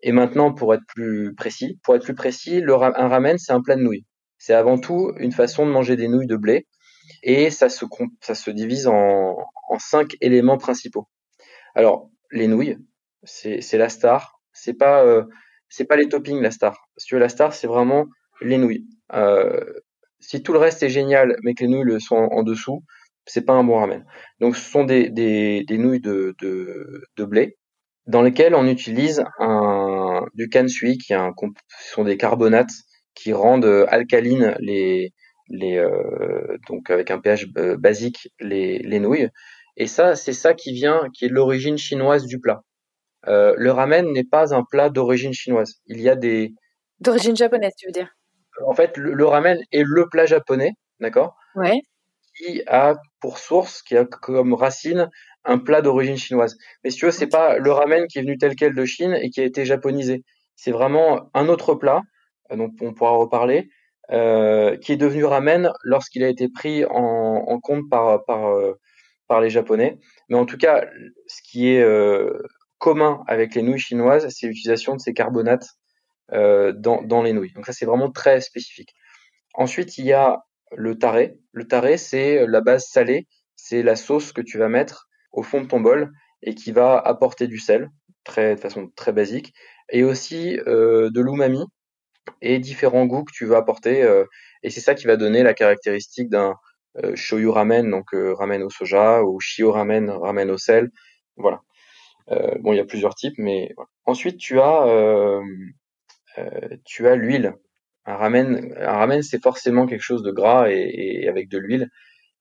[0.00, 3.62] Et maintenant, pour être plus précis, pour être plus précis, le, un ramen c'est un
[3.62, 4.06] plat de nouilles.
[4.38, 6.66] C'est avant tout une façon de manger des nouilles de blé
[7.22, 7.84] et ça se,
[8.20, 9.36] ça se divise en,
[9.68, 11.08] en cinq éléments principaux.
[11.74, 12.76] Alors, les nouilles,
[13.24, 14.40] c'est la star.
[14.52, 15.24] C'est pas, euh,
[15.74, 16.88] c'est pas les toppings la star.
[17.04, 18.06] Tu veux, la star, c'est vraiment
[18.40, 18.86] les nouilles.
[19.12, 19.60] Euh,
[20.20, 22.84] si tout le reste est génial, mais que les nouilles sont en, dessous,
[23.26, 24.04] c'est pas un bon ramen.
[24.38, 27.56] Donc, ce sont des, des, nouilles de, de, blé
[28.06, 31.32] dans lesquelles on utilise un, du kansui, qui est un,
[31.92, 32.74] sont des carbonates
[33.16, 35.12] qui rendent alcalines les,
[35.48, 39.28] les euh, donc avec un pH euh, basique les, les nouilles.
[39.76, 42.62] Et ça, c'est ça qui vient, qui est l'origine chinoise du plat.
[43.28, 45.74] Euh, le ramen n'est pas un plat d'origine chinoise.
[45.86, 46.52] Il y a des
[47.00, 48.10] d'origine japonaise, tu veux dire?
[48.66, 51.36] En fait, le, ramen est le plat japonais, d'accord?
[51.56, 51.80] Ouais.
[52.36, 55.10] Qui a pour source, qui a comme racine
[55.44, 56.56] un plat d'origine chinoise.
[56.82, 59.16] Mais si tu veux, c'est pas le ramen qui est venu tel quel de Chine
[59.20, 60.24] et qui a été japonisé.
[60.56, 62.02] C'est vraiment un autre plat
[62.50, 63.68] dont on pourra reparler,
[64.10, 68.78] euh, qui est devenu ramen lorsqu'il a été pris en, en compte par, par, euh,
[69.28, 69.98] par les Japonais.
[70.28, 70.86] Mais en tout cas,
[71.26, 72.42] ce qui est euh,
[72.84, 75.68] commun avec les nouilles chinoises, c'est l'utilisation de ces carbonates
[76.30, 77.54] dans, dans les nouilles.
[77.56, 78.92] Donc ça, c'est vraiment très spécifique.
[79.54, 80.26] Ensuite, il y a
[80.76, 81.24] le taré.
[81.52, 84.96] Le taré, c'est la base salée, c'est la sauce que tu vas mettre
[85.32, 86.10] au fond de ton bol
[86.42, 87.90] et qui va apporter du sel,
[88.24, 89.54] très, de façon très basique,
[89.90, 91.64] et aussi euh, de l'umami,
[92.40, 94.02] et différents goûts que tu vas apporter.
[94.02, 94.24] Euh,
[94.62, 96.54] et c'est ça qui va donner la caractéristique d'un
[97.02, 100.90] euh, shoyu ramen, donc euh, ramen au soja, ou shio ramen, ramen au sel.
[101.36, 101.60] Voilà.
[102.28, 105.40] Bon, il y a plusieurs types, mais ensuite tu as
[106.84, 107.54] tu as l'huile.
[108.06, 111.88] Un ramen, un ramen, c'est forcément quelque chose de gras et, et avec de l'huile.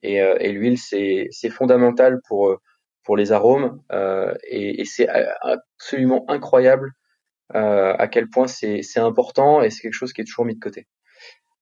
[0.01, 2.59] Et, et l'huile, c'est fondamental pour
[3.03, 5.07] pour les arômes euh, et, et c'est
[5.41, 6.93] absolument incroyable
[7.55, 10.59] euh, à quel point c'est important et c'est quelque chose qui est toujours mis de
[10.59, 10.87] côté.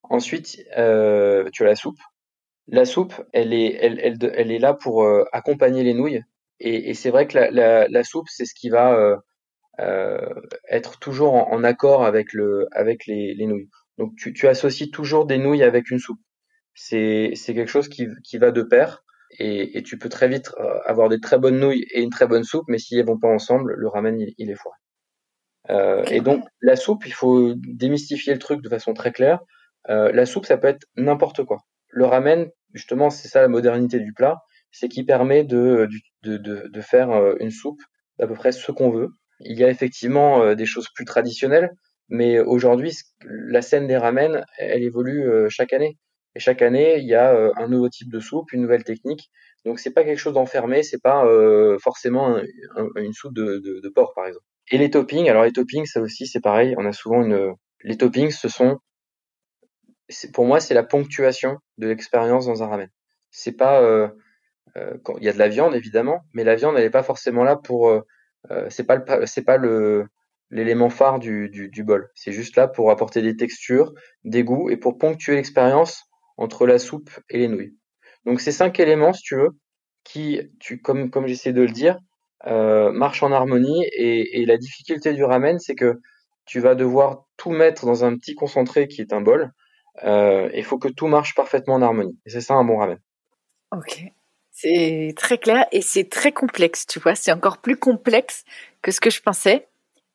[0.04, 2.00] Ensuite, euh, tu as la soupe.
[2.68, 6.24] La soupe, elle est, elle, elle, est là pour euh, accompagner les nouilles.
[6.64, 9.18] Et, et c'est vrai que la, la, la soupe, c'est ce qui va euh,
[9.80, 10.20] euh
[10.70, 13.70] être toujours en, en, accord avec, le, avec les, les nouilles.
[13.98, 16.20] Donc tu, tu, associes toujours des nouilles avec une soupe.
[16.76, 19.04] C'est quelque chose qui, qui va de pair.
[19.40, 20.52] Et, et, tu peux très vite
[20.86, 23.30] avoir des très bonnes nouilles et une très bonne soupe, mais si elles vont pas
[23.30, 24.78] ensemble, le ramen il, il est foiré.
[26.14, 29.40] Et donc la soupe, il faut démystifier le truc de façon très claire.
[29.88, 31.60] la soupe, ça peut être n'importe quoi.
[31.88, 35.88] Le ramen, justement, c'est ça la modernité du plat, c'est qu'il permet de,
[36.24, 37.82] de, de, de, faire une soupe
[38.20, 39.10] d'à peu près ce qu'on veut.
[39.40, 41.72] Il y a effectivement des choses plus traditionnelles,
[42.10, 42.94] mais aujourd'hui,
[43.26, 45.98] la scène des ramen, elle évolue chaque année.
[46.36, 49.30] Et chaque année, il y a euh, un nouveau type de soupe, une nouvelle technique.
[49.66, 52.40] Donc c'est pas quelque chose d'enfermé, c'est pas euh, forcément
[52.96, 54.46] une soupe de, de, porc par exemple.
[54.72, 56.74] Et les toppings, alors les toppings, ça aussi c'est pareil.
[56.78, 57.54] On a souvent une,
[57.84, 58.80] les toppings, ce sont,
[60.34, 62.90] pour moi, c'est la ponctuation de l'expérience dans un ramen.
[63.30, 64.10] C'est pas, euh, euh,
[65.04, 67.44] quand, il y a de la viande évidemment, mais la viande elle n'est pas forcément
[67.44, 67.90] là pour,
[68.50, 70.08] euh, c'est pas le, c'est pas le
[70.50, 72.10] l'élément phare du, bol.
[72.14, 73.94] C'est juste là pour apporter des textures,
[74.26, 76.04] des goûts et pour ponctuer l'expérience
[76.38, 77.78] entre la soupe et les nouilles.
[78.26, 79.52] Donc ces cinq éléments, si tu veux,
[80.04, 81.98] qui, tu, comme, comme j'essaie de le dire,
[82.48, 83.86] euh, marchent en harmonie.
[83.94, 86.02] Et, la difficulté du ramen, c'est que
[86.46, 89.52] tu vas devoir tout mettre dans un petit concentré qui est un bol.
[90.04, 92.20] Euh, il faut que tout marche parfaitement en harmonie.
[92.26, 93.00] Et c'est ça un bon ramen.
[93.72, 94.12] Ok.
[94.52, 97.16] C'est très clair et c'est très complexe, tu vois.
[97.16, 98.44] C'est encore plus complexe
[98.82, 99.68] que ce que je pensais.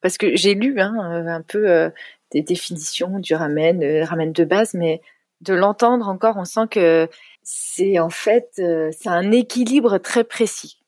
[0.02, 0.94] Parce que j'ai lu hein,
[1.26, 1.90] un peu euh,
[2.30, 5.00] des définitions du ramen, euh, ramen de base, mais
[5.40, 7.08] de l'entendre encore, on sent que
[7.42, 10.78] c'est en fait euh, c'est un équilibre très précis.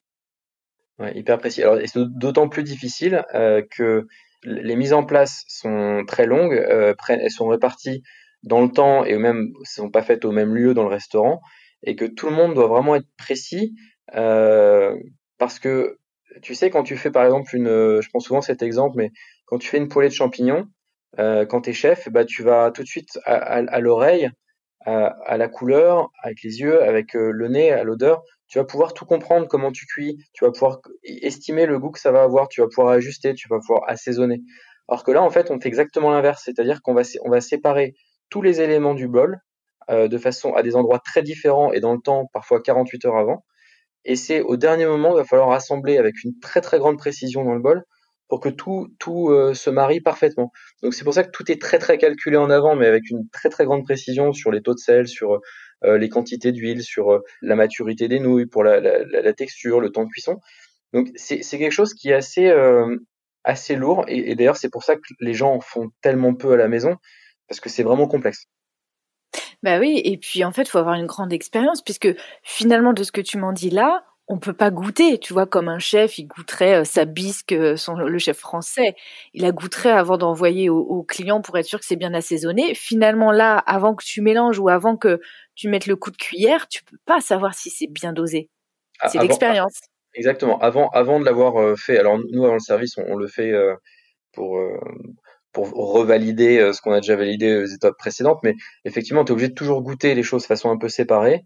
[0.98, 1.62] Ouais, hyper précis.
[1.62, 4.06] Alors c'est d'autant plus difficile euh, que
[4.42, 8.02] les mises en place sont très longues, euh, elles sont réparties
[8.42, 11.40] dans le temps et même sont pas faites au même lieu dans le restaurant
[11.82, 13.74] et que tout le monde doit vraiment être précis
[14.14, 14.96] euh,
[15.38, 15.98] parce que
[16.42, 19.10] tu sais quand tu fais par exemple une, je prends souvent cet exemple, mais
[19.46, 20.66] quand tu fais une poêlée de champignons,
[21.18, 24.30] euh, quand tu es chef, bah, tu vas tout de suite à, à, l'oreille,
[24.84, 28.22] à, à, la couleur, avec les yeux, avec euh, le nez, à l'odeur.
[28.48, 32.00] Tu vas pouvoir tout comprendre comment tu cuis, tu vas pouvoir estimer le goût que
[32.00, 34.42] ça va avoir, tu vas pouvoir ajuster, tu vas pouvoir assaisonner.
[34.88, 37.94] Alors que là, en fait, on fait exactement l'inverse, c'est-à-dire qu'on va, on va séparer
[38.30, 39.47] tous les éléments du bol euh,
[39.90, 43.44] de façon à des endroits très différents et dans le temps, parfois 48 heures avant.
[44.04, 47.44] Et c'est au dernier moment, il va falloir assembler avec une très très grande précision
[47.44, 47.84] dans le bol
[48.28, 50.52] pour que tout, tout euh, se marie parfaitement.
[50.82, 53.28] Donc c'est pour ça que tout est très très calculé en avant, mais avec une
[53.30, 55.40] très très grande précision sur les taux de sel, sur
[55.84, 59.90] euh, les quantités d'huile, sur euh, la maturité des nouilles, pour la, la, texture, le
[59.90, 60.38] temps de cuisson.
[60.92, 62.50] Donc c'est quelque chose qui est assez
[63.44, 66.56] assez lourd et, d'ailleurs c'est pour ça que les gens en font tellement peu à
[66.56, 66.96] la maison
[67.46, 68.46] parce que c'est vraiment complexe.
[69.62, 72.08] Bah oui, et puis en fait, il faut avoir une grande expérience puisque
[72.42, 75.68] finalement de ce que tu m'en dis là, on peut pas goûter, tu vois, comme
[75.68, 78.94] un chef, il goûterait euh, sa bisque, euh, son, le chef français,
[79.32, 82.74] il la goûterait avant d'envoyer au, au, client pour être sûr que c'est bien assaisonné.
[82.74, 85.20] Finalement, là, avant que tu mélanges ou avant que
[85.54, 88.50] tu mettes le coup de cuillère, tu peux pas savoir si c'est bien dosé.
[89.00, 89.80] Ah, c'est l'expérience.
[90.12, 90.58] Exactement.
[90.58, 93.52] Avant, avant de l'avoir euh, fait, alors nous avant le service, on, on le fait
[94.32, 94.60] pour
[95.52, 99.48] pour revalider ce qu'on a déjà validé aux étapes précédentes, mais effectivement, tu es obligé
[99.48, 101.44] de toujours goûter les choses de façon un peu séparée.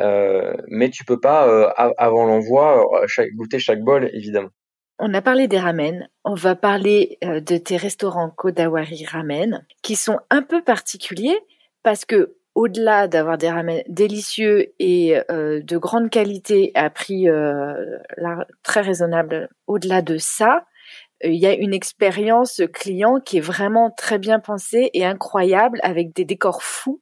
[0.00, 4.50] Euh, mais tu peux pas, euh, avant l'envoi, euh, goûter chaque bol, évidemment.
[4.98, 10.20] On a parlé des ramen, on va parler de tes restaurants Kodawari Ramen, qui sont
[10.30, 11.38] un peu particuliers
[11.82, 17.98] parce que au-delà d'avoir des ramen délicieux et euh, de grande qualité à prix euh,
[18.62, 20.64] très raisonnable, au-delà de ça,
[21.24, 26.14] il y a une expérience client qui est vraiment très bien pensée et incroyable avec
[26.14, 27.00] des décors fous.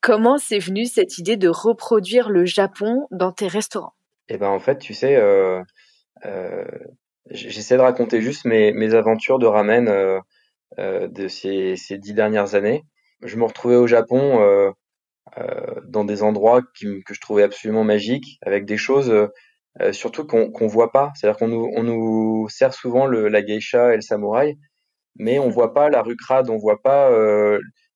[0.00, 3.94] Comment c'est venu cette idée de reproduire le Japon dans tes restaurants?
[4.28, 5.62] Eh ben en fait, tu sais, euh,
[6.24, 6.64] euh,
[7.30, 10.20] j'essaie de raconter juste mes, aventures de ramen euh,
[10.78, 12.84] euh de ces, dix dernières années.
[13.22, 14.70] Je me retrouvais au Japon euh,
[15.38, 19.12] euh, dans des endroits que je trouvais absolument magiques, avec des choses
[19.92, 21.12] surtout qu'on qu'on voit pas.
[21.14, 24.56] C'est-à-dire qu'on nous, on nous sert souvent le, la geisha et le samouraï,
[25.16, 27.10] mais on voit pas la rue crade, on voit pas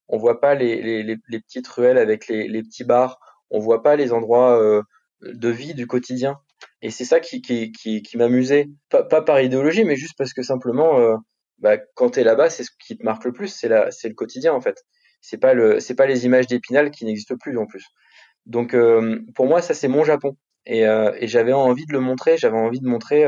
[0.09, 3.19] on voit pas les, les, les, petites ruelles avec les, les, petits bars,
[3.51, 4.83] on voit pas les endroits euh,
[5.23, 6.39] de vie du quotidien.
[6.83, 10.33] Et c'est ça qui, qui, qui, qui m'amusait, pas, pas, par idéologie, mais juste parce
[10.33, 11.17] que simplement, euh,
[11.59, 14.15] bah, quand t'es là-bas, c'est ce qui te marque le plus, c'est la, c'est le
[14.15, 14.85] quotidien en fait.
[15.21, 17.87] C'est pas le, c'est pas les images d'Épinal qui n'existent plus en plus.
[18.45, 20.37] Donc euh, pour moi, ça c'est mon Japon.
[20.67, 23.25] Et, euh, et j'avais envie de le montrer, j'avais envie de montrer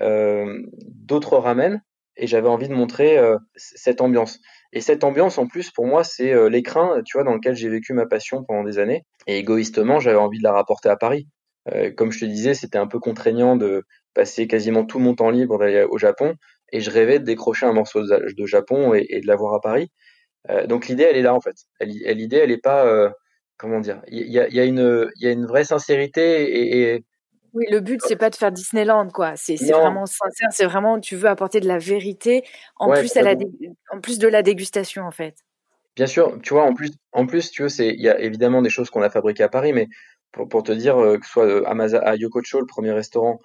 [0.00, 1.82] d'autres ramen,
[2.16, 3.18] et j'avais envie de montrer
[3.56, 4.40] cette ambiance.
[4.74, 7.68] Et cette ambiance, en plus, pour moi, c'est euh, l'écrin, tu vois, dans lequel j'ai
[7.68, 9.04] vécu ma passion pendant des années.
[9.28, 11.28] Et égoïstement, j'avais envie de la rapporter à Paris.
[11.72, 15.30] Euh, comme je te disais, c'était un peu contraignant de passer quasiment tout mon temps
[15.30, 16.34] libre d'aller au Japon.
[16.72, 19.92] Et je rêvais de décrocher un morceau de, Japon et, de l'avoir à Paris.
[20.50, 21.54] Euh, donc l'idée, elle est là, en fait.
[21.80, 23.12] L'idée, elle est pas...
[23.56, 27.04] comment dire Il y a, y, a une, y a une vraie sincérité et, et
[27.52, 29.32] Oui, le but c'est pas de faire Disneyland quoi.
[29.36, 30.48] C'est vraiment sincère.
[30.50, 32.44] C'est vraiment tu veux apporter de la vérité
[32.76, 33.34] en plus à la
[33.90, 35.36] en plus de la dégustation en fait.
[35.96, 38.62] Bien sûr, tu vois, en plus, en plus, tu vois, c'est, il y a évidemment
[38.62, 39.86] des choses qu'on a fabriquées à Paris, mais
[40.32, 43.38] pour, pour te dire, euh, que ce soit euh, à, à Yokocho, le premier restaurant,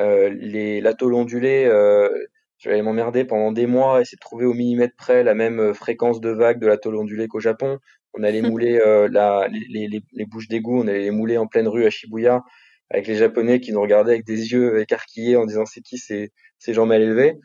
[0.00, 2.10] euh, les l'atole ondulé, euh,
[2.58, 6.28] j'allais m'emmerder pendant des mois, essayer de trouver au millimètre près la même fréquence de
[6.30, 7.78] vague de l'atole ondulé qu'au Japon.
[8.14, 11.46] On allait mouler euh, la, les, les, les bouches d'égout, on allait les mouler en
[11.46, 12.42] pleine rue à Shibuya,
[12.90, 16.32] avec les Japonais qui nous regardaient avec des yeux écarquillés en disant c'est qui ces,
[16.58, 17.38] ces gens mal élevés?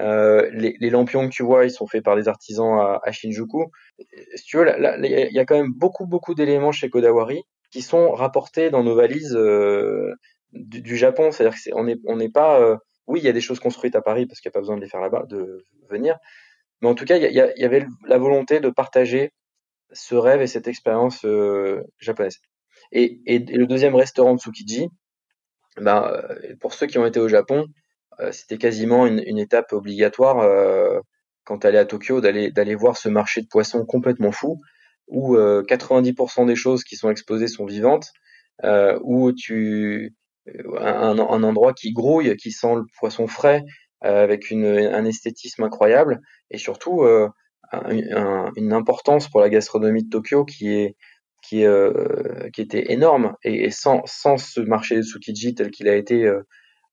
[0.00, 3.12] Euh, les, les, lampions que tu vois, ils sont faits par des artisans à, à
[3.12, 3.66] Shinjuku.
[4.36, 4.66] Si tu veux,
[5.04, 8.94] il y a quand même beaucoup, beaucoup d'éléments chez Kodawari qui sont rapportés dans nos
[8.94, 10.14] valises euh,
[10.52, 11.30] du, du, Japon.
[11.30, 12.60] C'est-à-dire qu'on n'est on n'est pas.
[12.60, 14.60] Euh, oui, il y a des choses construites à Paris parce qu'il n'y a pas
[14.60, 16.16] besoin de les faire là-bas, de venir.
[16.80, 19.30] Mais en tout cas, il y, y, avait la volonté de partager
[19.92, 22.38] ce rêve et cette expérience euh, japonaise.
[22.92, 24.88] Et, et, le deuxième restaurant Tsukiji,
[25.76, 26.12] ben,
[26.60, 27.66] pour ceux qui ont été au Japon,
[28.20, 31.00] euh, c'était quasiment une, étape obligatoire euh,
[31.44, 34.60] quand tu allais à Tokyo d'aller voir ce marché de poissons complètement fou
[35.08, 38.12] où 90% euh, des choses qui sont exposées sont vivantes,
[39.02, 40.14] où tu
[40.78, 43.64] un, un, endroit qui grouille, qui sent le poisson frais,
[44.00, 47.04] avec une, un esthétisme incroyable, et surtout
[47.72, 50.96] un, un, une importance pour la gastronomie de Tokyo qui est
[51.42, 56.24] qui, euh, était énorme et, sans, sans ce marché de Tsukiji tel qu'il a été
[56.24, 56.42] euh,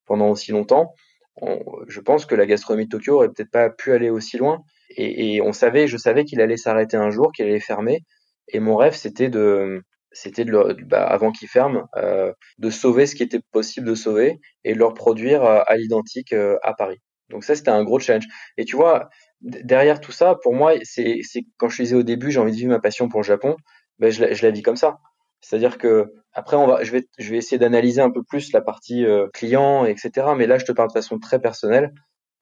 [0.05, 0.93] pendant aussi longtemps,
[1.37, 4.63] on, je pense que la gastronomie de Tokyo aurait peut-être pas pu aller aussi loin.
[4.97, 7.99] Et, on savait, je savais qu'il allait s'arrêter un jour, qu'il allait fermer.
[8.47, 13.13] Et mon rêve, c'était de, c'était de, bah, avant qu'il ferme, euh, de sauver ce
[13.15, 16.97] qui était possible de sauver et de le reproduire à, à l'identique euh, à Paris.
[17.29, 18.25] Donc ça, c'était un gros challenge.
[18.57, 19.09] Et tu vois,
[19.41, 21.21] derrière tout ça, pour moi, c'est,
[21.57, 23.55] quand je disais au début, j'ai envie de vivre ma passion pour le Japon,
[23.99, 24.97] ben je, la, vis comme ça.
[25.41, 28.61] C'est-à-dire que après, on va, je vais, je vais essayer d'analyser un peu plus la
[28.61, 30.27] partie euh, client, etc.
[30.37, 31.91] Mais là, je te parle de façon très personnelle.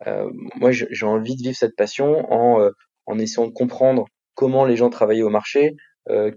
[0.08, 2.72] Euh, moi, j'ai envie de vivre cette passion en, euh,
[3.06, 4.06] en essayant de comprendre
[4.36, 5.76] comment les gens travaillaient au marché,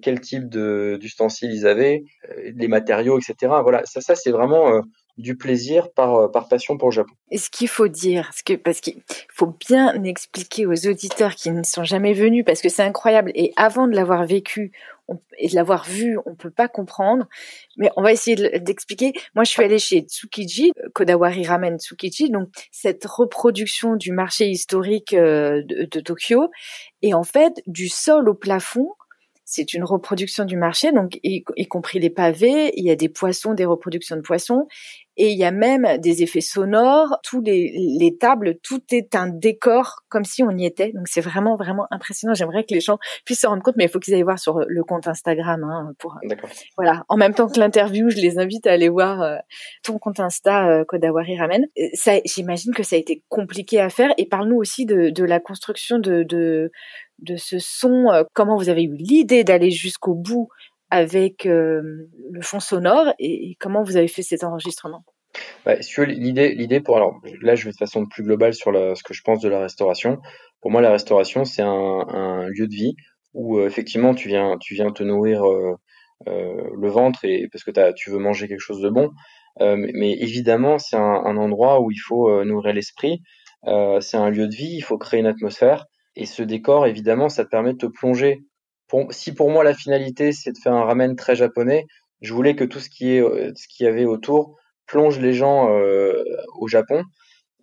[0.02, 2.02] quel type d'ustensiles ils avaient,
[2.56, 3.52] les matériaux, etc.
[3.62, 4.82] Voilà, ça, c'est vraiment
[5.18, 7.14] du plaisir par, par passion pour le Japon.
[7.30, 8.30] Et ce qu'il faut dire,
[8.64, 12.82] parce qu'il faut bien expliquer aux auditeurs qui ne sont jamais venus, parce que c'est
[12.82, 14.72] incroyable, et avant de l'avoir vécu
[15.38, 17.26] et de l'avoir vu, on peut pas comprendre,
[17.76, 19.12] mais on va essayer d'expliquer.
[19.34, 25.14] Moi, je suis allée chez Tsukiji, Kodawari Ramen Tsukiji, donc cette reproduction du marché historique
[25.14, 26.48] de, de Tokyo,
[27.02, 28.92] et en fait, du sol au plafond,
[29.50, 33.52] c'est une reproduction du marché, donc y, compris les pavés, il y a des poissons,
[33.52, 34.68] des reproductions de poissons,
[35.20, 39.28] et il y a même des effets sonores, tous les, les tables, tout est un
[39.28, 40.92] décor comme si on y était.
[40.92, 42.32] Donc c'est vraiment vraiment impressionnant.
[42.32, 44.60] J'aimerais que les gens puissent se rendre compte, mais il faut qu'ils aillent voir sur
[44.66, 45.62] le compte Instagram.
[45.62, 46.18] Hein, pour
[46.78, 49.36] voilà, en même temps que l'interview, je les invite à aller voir euh,
[49.82, 51.66] ton compte Insta euh, Kodawari Ramen.
[51.92, 54.14] Ça, j'imagine que ça a été compliqué à faire.
[54.16, 56.72] Et parle-nous aussi de, de la construction de, de
[57.20, 60.48] de ce son, euh, comment vous avez eu l'idée d'aller jusqu'au bout
[60.90, 65.04] avec euh, le fond sonore et, comment vous avez fait cet enregistrement?
[65.64, 65.76] Bah,
[66.06, 69.22] l'idée, l'idée pour alors là je vais de façon plus globale sur ce que je
[69.22, 70.18] pense de la restauration.
[70.60, 72.94] Pour moi, la restauration c'est un, lieu de vie
[73.32, 75.76] où euh, effectivement tu viens, tu viens te nourrir euh,
[76.26, 79.10] le ventre et parce que tu veux manger quelque chose de bon.
[79.60, 83.22] mais, évidemment, c'est un, endroit où il faut nourrir l'esprit.
[83.64, 85.86] c'est un lieu de vie, il faut créer une atmosphère.
[86.16, 88.42] Et ce décor, évidemment, ça te permet de te plonger.
[88.90, 91.86] Pour, si pour moi la finalité c'est de faire un ramen très japonais,
[92.20, 93.22] je voulais que tout ce qui est
[93.54, 96.24] ce qu'il y avait autour plonge les gens euh,
[96.58, 97.04] au Japon.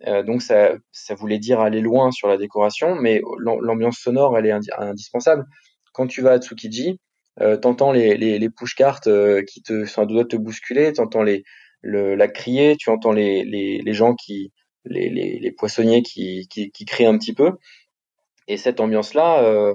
[0.06, 4.46] Euh, donc ça, ça voulait dire aller loin sur la décoration, mais l'ambiance sonore elle
[4.46, 5.44] est indispensable.
[5.92, 6.98] Quand tu vas à Tsukiji,
[7.42, 10.36] euh, t'entends les, les, les push-cartes euh, qui te sont à deux doigts de te
[10.36, 11.44] bousculer, t'entends les
[11.82, 14.52] le, la crier, tu entends les, les, les gens qui
[14.84, 17.52] les, les, poissonniers qui, qui, qui crient un petit peu.
[18.46, 19.74] Et cette ambiance-là, euh,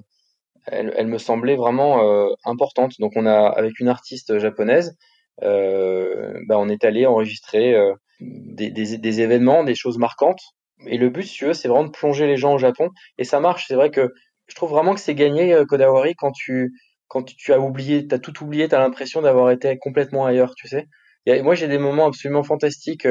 [0.65, 2.93] elle, elle, me semblait vraiment euh, importante.
[2.99, 4.95] Donc on a, avec une artiste japonaise,
[5.43, 7.75] euh, bah, on est allé enregistrer
[8.19, 10.41] des, des, des, événements, des choses marquantes.
[10.87, 12.89] Et le but, si tu veux, c'est vraiment de plonger les gens au Japon.
[13.17, 13.65] Et ça marche.
[13.67, 14.13] C'est vrai que
[14.47, 16.73] je trouve vraiment que c'est gagné Kodawari quand tu
[17.07, 20.87] quand tu as oublié, t'as tout oublié, t'as l'impression d'avoir été complètement ailleurs, tu sais.
[21.27, 23.07] Et moi, j'ai des moments absolument fantastiques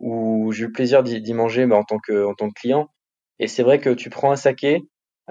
[0.00, 2.88] où j'ai eu le plaisir d'y manger bah, en tant que en tant que client.
[3.38, 4.80] Et c'est vrai que tu prends un saké,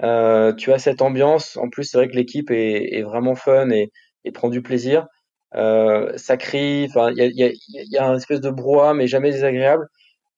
[0.02, 1.56] euh, tu as cette ambiance.
[1.56, 3.90] En plus, c'est vrai que l'équipe est, est, vraiment fun et,
[4.24, 5.06] et, prend du plaisir.
[5.54, 6.86] Euh, ça crie.
[6.88, 9.86] Enfin, il y a, y, a, y a un espèce de brouhaha, mais jamais désagréable.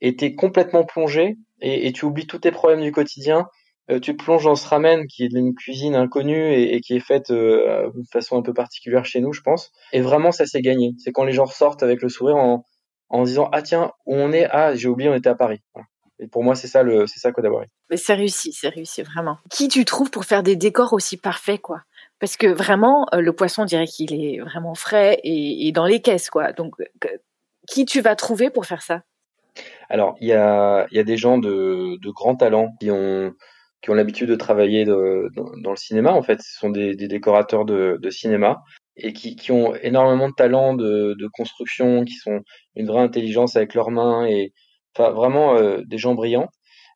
[0.01, 3.47] Et t'es complètement plongé et, et, tu oublies tous tes problèmes du quotidien.
[3.91, 7.01] Euh, tu plonges dans ce ramen qui est d'une cuisine inconnue et, et, qui est
[7.01, 9.73] faite euh, de façon un peu particulière chez nous, je pense.
[9.93, 10.93] Et vraiment, ça s'est gagné.
[10.99, 12.65] C'est quand les gens ressortent avec le sourire en,
[13.09, 14.47] en disant ah tiens où on est?
[14.51, 15.61] Ah j'ai oublié on était à Paris.
[16.19, 17.31] Et pour moi c'est ça le c'est ça.
[17.91, 19.39] Mais c'est réussi, c'est réussi vraiment.
[19.51, 21.83] Qui tu trouves pour faire des décors aussi parfaits quoi?
[22.19, 26.01] Parce que vraiment le poisson on dirait qu'il est vraiment frais et, et dans les
[26.01, 26.53] caisses quoi.
[26.53, 26.75] Donc
[27.67, 29.03] qui tu vas trouver pour faire ça?
[29.89, 33.33] Alors, il y a, y a des gens de, de grands talents qui ont,
[33.83, 36.13] qui ont l'habitude de travailler de, dans, le cinéma.
[36.13, 38.63] En fait, ce sont des, des décorateurs de, de, cinéma
[38.97, 42.41] et qui, qui, ont énormément de talent de, de, construction, qui sont
[42.75, 44.53] une vraie intelligence avec leurs mains et
[44.97, 46.49] enfin vraiment euh, des gens brillants.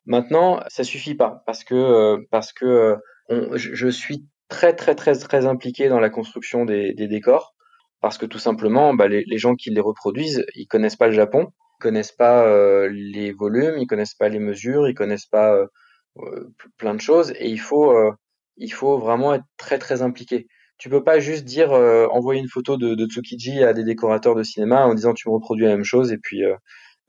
[0.05, 2.97] Maintenant, ça suffit pas parce que euh, parce que
[3.29, 7.53] euh, je, suis très très très très impliqué dans la construction des, décors
[8.01, 11.51] parce que tout simplement, bah, les, gens qui les reproduisent, ils connaissent pas le Japon
[11.79, 12.45] connaissent pas
[12.89, 15.57] les volumes, ils connaissent pas les mesures, ils connaissent pas
[16.77, 17.95] plein de choses et il faut
[18.57, 20.47] il faut vraiment être très très impliqué.
[20.77, 24.43] Tu peux pas juste dire envoyer une photo de, de, Tsukiji à des décorateurs de
[24.43, 26.43] cinéma en disant tu me reproduis la même chose et puis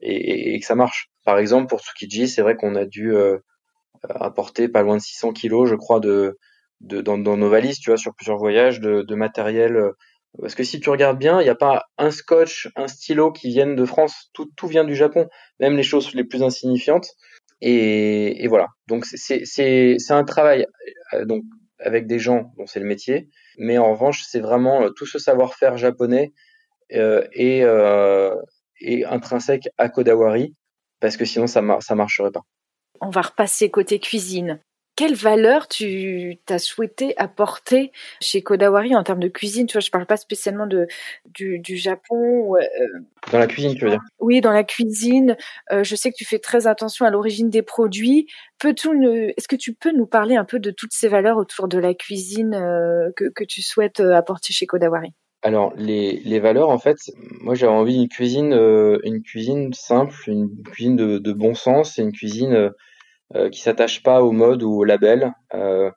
[0.03, 1.09] et, et, que ça marche.
[1.25, 3.13] Par exemple pour Tsukiji, c'est vrai qu'on a dû
[4.09, 6.37] apporter pas loin de 600 kilos, je crois, de,
[6.81, 9.93] de dans, dans, nos valises, tu vois, sur plusieurs voyages, de, de matériel
[10.41, 13.49] parce que si tu regardes bien, il n'y a pas un scotch, un stylo qui
[13.49, 14.29] viennent de France.
[14.33, 15.27] Tout, tout vient du Japon,
[15.59, 17.07] même les choses les plus insignifiantes.
[17.61, 18.67] Et, et voilà.
[18.87, 19.43] Donc c'est
[20.09, 20.65] un travail
[21.13, 21.43] euh, donc
[21.79, 25.19] avec des gens dont c'est le métier, mais en revanche c'est vraiment euh, tout ce
[25.19, 26.33] savoir-faire japonais
[26.93, 28.35] euh, et euh,
[28.79, 30.55] et intrinsèque à Kodawari
[30.99, 32.41] parce que sinon ça ça marcherait pas.
[33.01, 34.59] On va repasser côté cuisine
[34.95, 39.65] quelle valeur tu as souhaité apporter chez Kodawari en termes de cuisine?
[39.65, 40.87] Tu vois, je parle pas spécialement de
[41.25, 42.55] du, du Japon.
[42.55, 42.87] Euh,
[43.31, 44.01] dans la cuisine, tu veux dire?
[44.19, 45.35] Oui, dans la cuisine.
[45.71, 48.27] Euh, je sais que tu fais très attention à l'origine des produits.
[48.63, 51.93] Est-ce que tu peux nous parler un peu de toutes ces valeurs autour de la
[51.93, 55.13] cuisine euh, que, que tu souhaites apporter chez Kodawari?
[55.43, 56.97] Alors les, les valeurs en fait,
[57.41, 58.53] moi j'avais envie d'une cuisine,
[59.03, 62.71] une cuisine simple, une cuisine de, bon sens, une cuisine
[63.35, 65.33] euh, qui s'attache pas au mode ou au label.
[65.55, 65.89] Euh,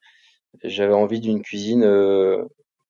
[0.65, 2.43] j'avais envie d'une cuisine euh,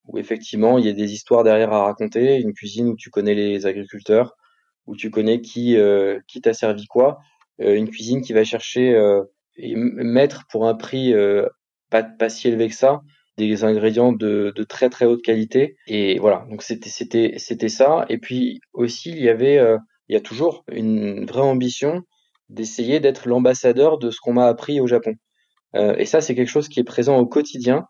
[0.07, 3.35] où effectivement il y a des histoires derrière à raconter, une cuisine où tu connais
[3.35, 4.37] les agriculteurs,
[4.87, 5.77] où tu connais qui
[6.29, 7.19] qui t'a servi quoi,
[7.59, 8.97] une cuisine qui va chercher
[9.57, 11.13] et mettre pour un prix
[11.91, 13.01] pas, pas si élevé que ça
[13.39, 18.07] des ingrédients de, de très très haute qualité et voilà donc c'était c'était c'était ça
[18.09, 19.61] et puis aussi il y avait
[20.09, 22.03] il y a toujours une vraie ambition
[22.49, 25.15] d'essayer d'être l'ambassadeur de ce qu'on m'a appris au Japon.
[25.75, 27.87] Euh, et ça, c'est quelque chose qui est présent au quotidien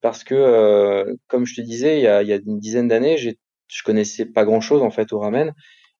[0.00, 2.88] parce que, euh, comme je te disais, il y a, il y a une dizaine
[2.88, 5.52] d'années, je connaissais pas grand-chose en fait au ramen.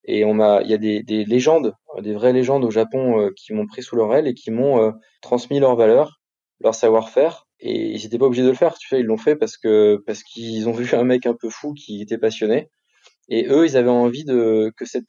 [0.04, 3.30] Et on m'a, il y a des, des, légendes, des vraies légendes au Japon euh,
[3.36, 6.20] qui m'ont pris sous leur aile et qui m'ont euh, transmis leurs valeurs,
[6.60, 7.46] leur savoir-faire.
[7.60, 10.02] Et ils n'étaient pas obligés de le faire, tu sais, ils l'ont fait parce que
[10.06, 12.70] parce qu'ils ont vu un mec un peu fou qui était passionné.
[13.28, 15.08] Et eux, ils avaient envie de que cette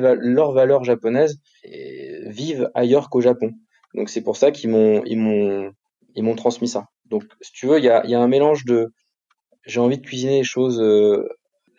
[0.00, 1.38] leurs valeurs japonaises
[2.26, 3.52] vivent ailleurs qu'au Japon.
[3.94, 5.70] Donc c'est pour ça qu'ils m'ont ils m'ont
[6.14, 6.86] ils m'ont transmis ça.
[7.06, 8.92] Donc si tu veux, il y a, y a un mélange de
[9.64, 11.28] j'ai envie de cuisiner des choses euh,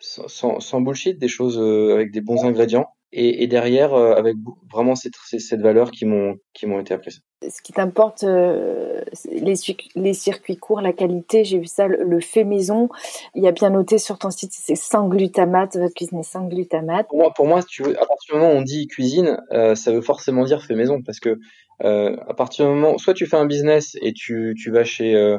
[0.00, 4.36] sans, sans, bullshit, des choses euh, avec des bons ingrédients et, et derrière euh, avec
[4.70, 7.20] vraiment cette, cette valeur qui m'ont qui m'ont été apprises.
[7.48, 9.54] Ce qui t'importe, euh, les,
[9.94, 12.88] les, circuits courts, la qualité, j'ai vu ça, le, fait maison.
[13.34, 16.46] Il y a bien noté sur ton site, c'est sans glutamate, votre cuisine est sans
[16.48, 17.06] glutamate.
[17.08, 19.38] Pour moi, pour moi, si tu veux, à partir du moment où on dit cuisine,
[19.52, 21.38] euh, ça veut forcément dire fait maison, parce que
[21.80, 25.36] à partir du moment, soit tu fais un business et tu, tu vas chez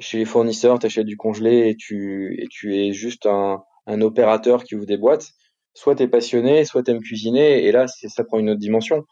[0.00, 4.00] chez les fournisseurs, tu achètes du congelé et tu et tu es juste un, un
[4.00, 5.32] opérateur qui ouvre des boîtes
[5.74, 9.04] soit tu es passionné, soit tu aimes cuisiner, et là, ça prend une autre dimension.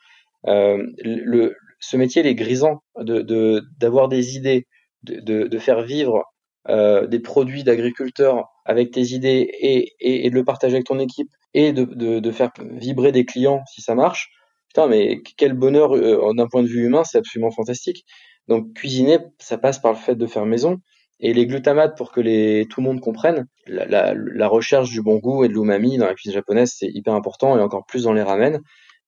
[0.46, 4.66] Euh, le, ce métier, il est grisant de d'avoir des idées,
[5.02, 6.24] de, de, de faire vivre
[6.68, 11.30] euh, des produits d'agriculteurs avec tes idées et, et, de le partager avec ton équipe
[11.54, 14.28] et de, de, de, faire vibrer des clients si ça marche.
[14.68, 18.04] Putain, mais quel bonheur euh, d'un point de vue humain, c'est absolument fantastique.
[18.48, 20.78] Donc cuisiner, ça passe par le fait de faire maison.
[21.20, 25.02] Et les glutamates, pour que les, tout le monde comprenne, la, la, la recherche du
[25.02, 28.04] bon goût et de l'umami dans la cuisine japonaise, c'est hyper important et encore plus
[28.04, 28.60] dans les ramen.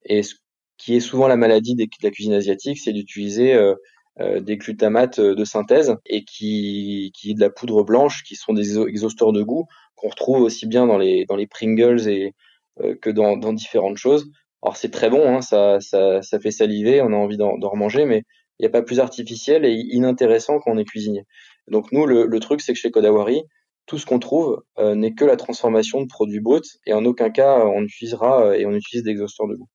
[0.05, 0.35] Et ce
[0.77, 3.75] qui est souvent la maladie de la cuisine asiatique, c'est d'utiliser euh,
[4.21, 8.55] euh, des glutamates de synthèse et qui, qui est de la poudre blanche, qui sont
[8.55, 12.33] des exhausteurs de goût qu'on retrouve aussi bien dans les, dans les Pringles et
[12.81, 14.31] euh, que dans, dans différentes choses.
[14.63, 18.05] Alors c'est très bon, hein, ça, ça, ça fait saliver, on a envie d'en remanger,
[18.05, 18.23] mais
[18.59, 21.25] il n'y a pas plus artificiel et inintéressant quand on est cuisinier.
[21.69, 23.43] Donc nous, le, truc, c'est que chez Kodawari,
[23.87, 27.31] tout ce qu'on trouve euh, n'est que la transformation de produits bruts et en aucun
[27.31, 29.69] cas on utilisera euh, et on utilise des exhausteurs de goût.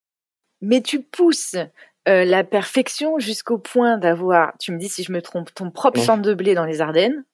[0.62, 1.56] Mais tu pousses
[2.08, 6.00] euh, la perfection jusqu'au point d'avoir, tu me dis si je me trompe, ton propre
[6.00, 7.24] champ de blé dans les Ardennes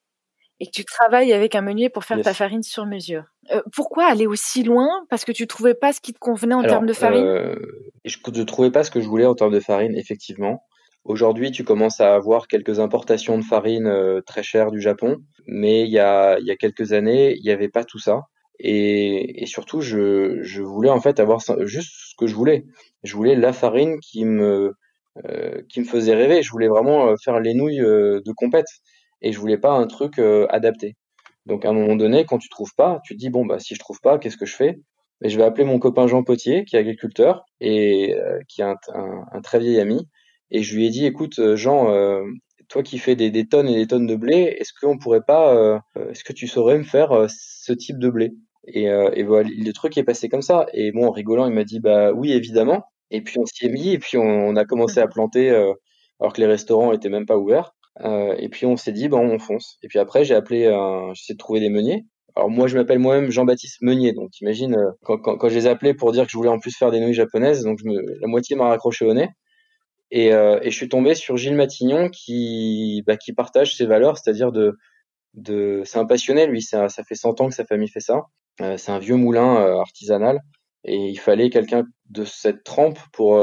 [0.63, 3.25] et que tu travailles avec un meunier pour faire ta farine sur mesure.
[3.51, 4.89] Euh, pourquoi aller aussi loin?
[5.11, 7.25] Parce que tu trouvais pas ce qui te convenait en termes de farine?
[7.25, 7.57] euh,
[8.05, 10.65] Je ne trouvais pas ce que je voulais en termes de farine, effectivement.
[11.05, 15.83] Aujourd'hui, tu commences à avoir quelques importations de farine euh, très chères du Japon, mais
[15.83, 18.23] il y a, il y a quelques années, il n'y avait pas tout ça.
[18.61, 22.65] Et, et surtout, je, je, voulais en fait avoir juste ce que je voulais.
[23.03, 24.75] Je voulais la farine qui me,
[25.25, 26.43] euh, qui me faisait rêver.
[26.43, 28.69] Je voulais vraiment euh, faire les nouilles de compète
[29.23, 30.95] et je voulais pas un truc adapté.
[31.47, 33.75] Donc à un moment donné, quand tu trouves pas, tu te dis bon bah si
[33.75, 34.79] je trouve pas, qu'est-ce que je fais?
[35.25, 38.15] Et je vais appeler mon copain Jean Potier, qui est agriculteur et
[38.49, 38.77] qui est un,
[39.33, 40.09] un, très vieil ami,
[40.53, 42.23] et je lui ai dit, écoute, euh, Jean, euh,
[42.69, 45.79] toi qui fais des, tonnes et des tonnes de blé, est-ce qu'on pourrait pas, euh,
[46.11, 48.33] est-ce que tu saurais me faire ce type de blé?
[48.69, 50.67] Et, et voilà, le truc est passé comme ça.
[50.73, 52.85] Et bon, en rigolant, il m'a dit, bah oui, évidemment.
[53.11, 55.51] Et puis on s'y est mis, et puis on, a commencé à planter
[56.21, 57.75] alors que les restaurants étaient même pas ouverts.
[58.05, 59.79] et puis on s'est dit, bon, on fonce.
[59.83, 60.65] Et puis après, j'ai appelé,
[61.15, 62.05] j'essaie de trouver des meuniers.
[62.37, 65.71] Alors moi, je m'appelle moi-même Jean-Baptiste Meunier, donc t'imagines quand, quand, quand, je les ai
[65.71, 68.21] appelés pour dire que je voulais en plus faire des nouilles japonaises, donc je me,
[68.21, 69.29] la moitié m'a raccroché au nez.
[70.15, 74.53] Et, euh, et, je suis tombé sur Gilles Matignon qui, bah, partage ses valeurs, c'est-à-dire
[74.53, 74.77] de,
[75.85, 78.27] c'est un passionné, lui, ça, fait 100 ans que sa famille fait ça.
[78.61, 80.41] Euh, c'est un vieux moulin euh, artisanal
[80.85, 83.39] et il fallait quelqu'un de cette trempe pour,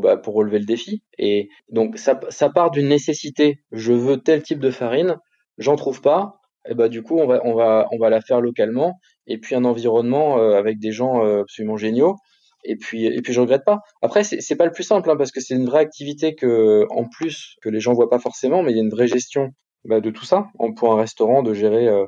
[0.00, 1.02] bah, relever le défi.
[1.18, 2.14] Et donc, ça,
[2.50, 3.58] part d'une nécessité.
[3.72, 5.16] Je veux tel type de farine,
[5.58, 6.38] j'en trouve pas.
[6.68, 7.42] Et bah, du coup, on va,
[7.90, 9.00] on va la faire localement.
[9.26, 12.18] Et puis, un environnement avec des gens absolument géniaux
[12.64, 13.80] et puis et puis je regrette pas.
[14.02, 16.86] Après c'est c'est pas le plus simple hein, parce que c'est une vraie activité que
[16.90, 19.50] en plus que les gens voient pas forcément, mais il y a une vraie gestion
[19.84, 22.06] bah, de tout ça pour un restaurant de gérer euh,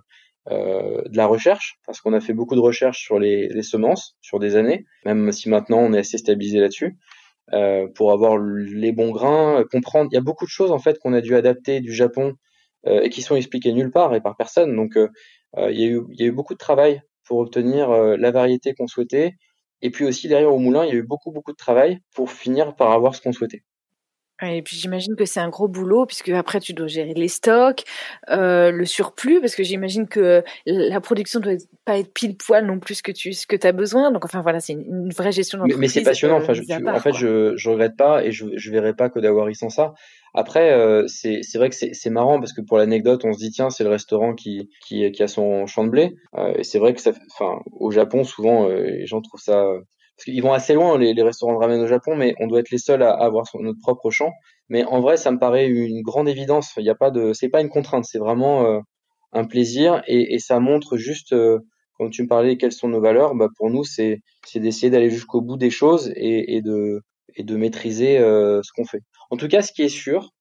[0.51, 4.17] euh, de la recherche parce qu'on a fait beaucoup de recherches sur les, les semences
[4.21, 6.97] sur des années, même si maintenant on est assez stabilisé là-dessus.
[7.53, 10.09] Euh, pour avoir les bons grains, comprendre.
[10.11, 12.37] Il y a beaucoup de choses en fait qu'on a dû adapter du Japon
[12.87, 14.77] euh, et qui sont expliquées nulle part et par personne.
[14.77, 15.09] Donc euh,
[15.57, 18.31] euh, il, y a eu, il y a eu beaucoup de travail pour obtenir la
[18.31, 19.33] variété qu'on souhaitait
[19.83, 22.31] et puis aussi derrière au moulin, il y a eu beaucoup beaucoup de travail pour
[22.31, 23.63] finir par avoir ce qu'on souhaitait.
[24.43, 27.85] Et puis j'imagine que c'est un gros boulot puisque après tu dois gérer les stocks,
[28.31, 31.55] euh, le surplus parce que j'imagine que la production doit
[31.85, 34.11] pas être pile poil non plus ce que tu ce que as besoin.
[34.11, 35.81] Donc enfin voilà, c'est une, vraie gestion d'entreprise.
[35.81, 36.37] Mais, c'est passionnant.
[36.37, 39.71] enfin, je, en fait, je je regrette pas et je je verrai pas Kodawari sans
[39.71, 39.95] ça.
[40.35, 43.71] Après, euh, c'est vrai que c'est marrant parce que pour l'anecdote, on se dit tiens,
[43.71, 46.15] c'est le restaurant qui qui qui a son champ de blé.
[46.37, 49.65] Euh, et c'est vrai que ça, enfin, au Japon souvent euh, les gens trouvent ça
[50.17, 52.61] parce qu'ils vont assez loin les, les, restaurants de ramen au Japon, mais on doit
[52.61, 54.33] être les seuls à, avoir notre propre champ.
[54.69, 56.73] Mais en vrai, ça me paraît une grande évidence.
[56.77, 58.81] Il n'y a pas de, c'est pas une contrainte, c'est vraiment euh,
[59.33, 61.59] un plaisir et, et, ça montre juste, euh,
[61.99, 63.35] comme tu me parlais, quelles sont nos valeurs.
[63.35, 64.21] Bah pour nous, c'est
[64.55, 67.03] d'essayer d'aller jusqu'au bout des choses et, et de
[67.37, 69.03] et de maîtriser euh, ce qu'on fait.
[69.31, 70.33] En tout cas, ce qui est sûr,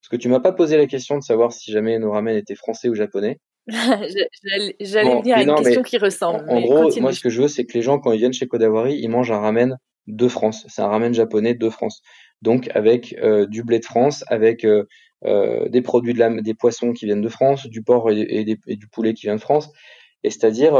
[0.00, 2.54] parce que tu m'as pas posé la question de savoir si jamais nos ramen étaient
[2.54, 3.38] français ou japonais.
[3.68, 6.44] J'allais venir à une question qui ressemble.
[6.48, 8.46] En, gros, moi, ce que je veux, c'est que les gens, quand ils viennent chez
[8.46, 9.76] Kodawari, ils mangent un ramen
[10.06, 10.64] de France.
[10.68, 12.02] C'est un ramen japonais de France.
[12.40, 14.84] Donc, avec euh, du blé de France, avec euh,
[15.24, 18.88] euh, des produits de la, des poissons qui viennent de France, du porc et, du
[18.88, 19.70] poulet qui vient de France.
[20.24, 20.74] Et c'est-à-dire,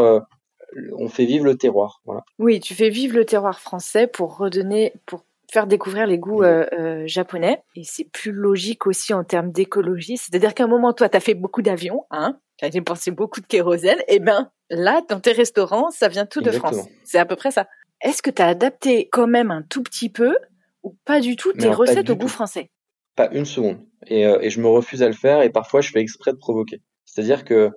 [0.96, 2.00] on fait vivre le terroir.
[2.04, 2.24] Voilà.
[2.38, 6.66] Oui, tu fais vivre le terroir français pour redonner, pour faire découvrir les goûts euh,
[6.72, 7.62] euh, japonais.
[7.74, 10.16] Et c'est plus logique aussi en termes d'écologie.
[10.16, 13.40] C'est-à-dire qu'à un moment, toi, tu as fait beaucoup d'avions, hein, tu as dépensé beaucoup
[13.40, 13.98] de kérosène.
[14.08, 16.76] Et ben là, dans tes restaurants, ça vient tout de France.
[17.04, 17.66] C'est à peu près ça.
[18.02, 20.36] Est-ce que tu as adapté quand même un tout petit peu
[20.82, 22.70] ou pas du tout tes recettes au goût français?
[23.16, 23.78] Pas une seconde.
[24.06, 26.36] Et, euh, et, je me refuse à le faire et parfois je fais exprès de
[26.36, 26.80] provoquer.
[27.04, 27.70] C'est-à-dire que,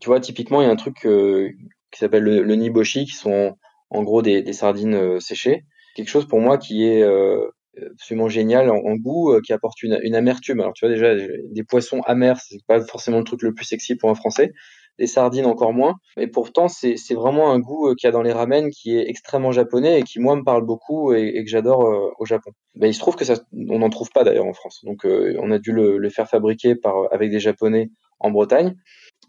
[0.00, 3.54] tu vois, typiquement, il y a un truc qui s'appelle le, le, niboshi, qui sont
[3.90, 5.64] en, gros des, des sardines séchées
[5.98, 7.44] quelque chose pour moi qui est euh,
[7.90, 10.60] absolument génial en, goût, euh, qui apporte une, amertume.
[10.60, 13.96] Alors tu vois déjà des poissons amers, c'est pas forcément le truc le plus sexy
[13.96, 14.52] pour un Français.
[15.00, 18.22] Des sardines encore moins, mais pourtant c'est vraiment un goût euh, qu'il y a dans
[18.22, 21.50] les ramen qui est extrêmement japonais et qui moi me parle beaucoup et, et que
[21.50, 22.50] j'adore au Japon.
[22.74, 25.50] Ben, il se trouve que ça, on n'en trouve pas d'ailleurs en France, donc on
[25.52, 28.74] a dû le, le, faire fabriquer par avec des japonais en Bretagne.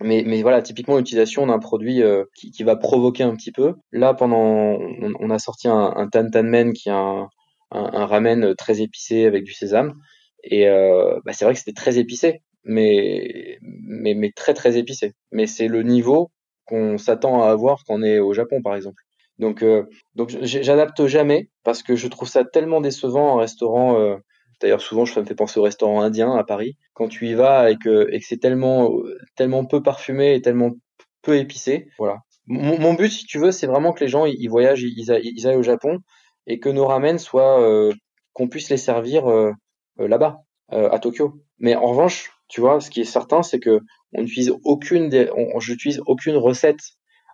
[0.02, 3.76] Mais, mais voilà, typiquement l'utilisation d'un produit euh, qui, qui, va provoquer un petit peu.
[3.92, 7.28] Là, pendant, on, on a sorti un, un Tan Men qui est un,
[7.72, 9.94] un, un, ramen très épicé avec du sésame.
[10.44, 15.14] Et euh, bah, c'est vrai que c'était très épicé, mais, mais, mais très très épicé.
[15.32, 16.32] Mais c'est le niveau
[16.66, 19.04] qu'on s'attend à avoir quand on est au Japon, par exemple.
[19.40, 19.86] Donc, euh,
[20.16, 24.18] donc j'adapte jamais parce que je trouve ça tellement décevant en restaurant euh,
[24.62, 26.78] D'ailleurs, souvent, ça me fait penser au restaurant indien à Paris.
[26.94, 28.92] Quand tu y vas et que, c'est tellement,
[29.36, 30.72] tellement peu parfumé et tellement
[31.22, 32.20] peu épicé, voilà.
[32.52, 35.64] Mon, but, si tu veux, c'est vraiment que les gens ils, voyagent, ils, aillent au
[35.64, 36.00] Japon
[36.48, 37.94] et que nos ramen soient, euh,
[38.34, 39.52] qu'on puisse les servir euh,
[40.00, 40.40] euh, là-bas.
[40.72, 41.36] à Tokyo.
[41.60, 43.82] Mais en revanche, tu vois, ce qui est certain, c'est que
[44.14, 46.80] on n'utilise aucune, des, aucune recette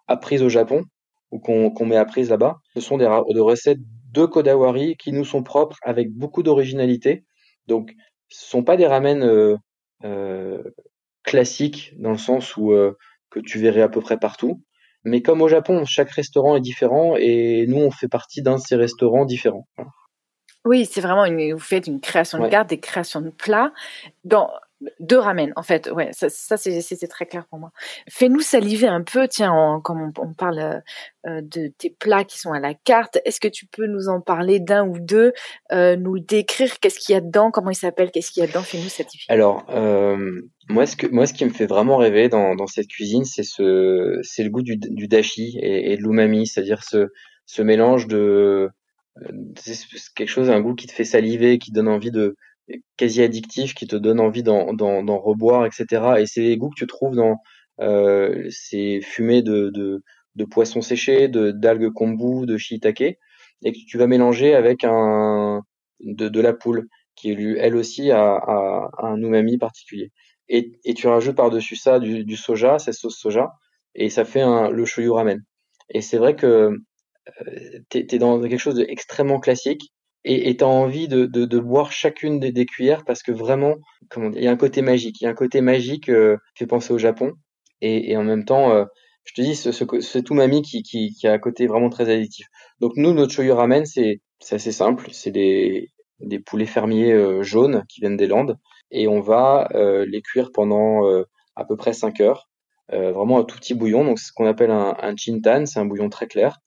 [0.08, 0.84] apprise au Japon
[1.32, 2.58] ou qu'on met apprise là-bas.
[2.74, 3.80] Ce sont des recettes
[4.16, 7.26] de Kodawari qui nous sont propres avec beaucoup d'originalité.
[7.68, 7.94] Donc,
[8.30, 9.58] ce sont pas des ramen euh,
[10.04, 10.64] euh,
[11.24, 12.98] classiques dans le sens où euh,
[13.30, 14.64] que tu verrais à peu près partout.
[15.04, 18.62] Mais comme au Japon, chaque restaurant est différent et nous, on fait partie d'un de
[18.62, 19.68] ces restaurants différents.
[20.64, 23.72] Oui, c'est vraiment une, vous faites une création de carte, des créations de plats.
[24.24, 24.50] Dans,
[25.00, 25.90] de ramen, en fait.
[25.92, 27.72] Ouais, ça, ça c'est très clair pour moi.
[28.10, 30.80] Fais-nous saliver un peu, tiens, comme on, parle euh,
[31.28, 33.20] euh, de tes plats qui sont à la carte.
[33.26, 35.34] Est-ce que tu peux nous en parler d'un ou deux,
[35.72, 38.48] euh, nous décrire qu'est-ce qu'il y a dedans, comment il s'appelle, qu'est-ce qu'il y a
[38.48, 39.24] dedans Fais-nous saliver.
[39.30, 39.66] Alors,
[40.70, 44.20] moi, ce que moi, ce qui me fait vraiment rêver dans, cette cuisine, c'est ce,
[44.24, 47.08] c'est le goût du, dashi et, de l'umami, c'est-à-dire ce,
[47.46, 48.70] ce mélange de
[50.16, 52.36] quelque chose, un goût qui te fait saliver, qui donne envie de
[52.98, 56.20] quasi addictif qui te donne envie d'en, d'en, reboire, etc.
[56.20, 57.38] Et c'est les goûts que tu trouves dans
[57.82, 60.04] euh, ces fumées de, de,
[60.36, 65.62] de poissons séchés, de, d'algues kombu, de shiitake, et que tu vas mélanger avec un
[66.02, 70.12] de, de la poule qui elle aussi a, a, un umami particulier.
[70.50, 73.54] Et, et tu rajoutes par-dessus ça du, du soja, cette sauce soja,
[73.96, 75.42] et ça fait un, le shoyu ramen.
[75.90, 76.72] Et c'est vrai que
[77.48, 79.94] euh, t'es, t'es dans quelque chose d'extrêmement classique,
[80.26, 83.76] et tu as envie de, de, de, boire chacune des, des, cuillères parce que vraiment,
[84.10, 85.22] comment il y a un côté magique.
[85.22, 87.34] Il y a un côté magique euh, qui fait penser au Japon.
[87.82, 88.86] Et, et en même temps, euh,
[89.26, 92.10] je te dis, ce, ce, c'est umami qui, qui, qui a un côté vraiment très
[92.10, 92.48] addictif.
[92.80, 95.10] Donc nous, notre shoyu ramen, c'est, c'est assez simple.
[95.12, 98.58] C'est des, des poulets fermiers euh, jaunes qui viennent des Landes.
[98.92, 101.24] Et on va euh, les cuire pendant euh,
[101.56, 102.50] à peu près 5 heures.
[102.90, 104.06] vraiment un tout petit bouillon.
[104.06, 105.66] Donc c'est ce qu'on appelle un, un chintan.
[105.66, 106.60] C'est un bouillon très clair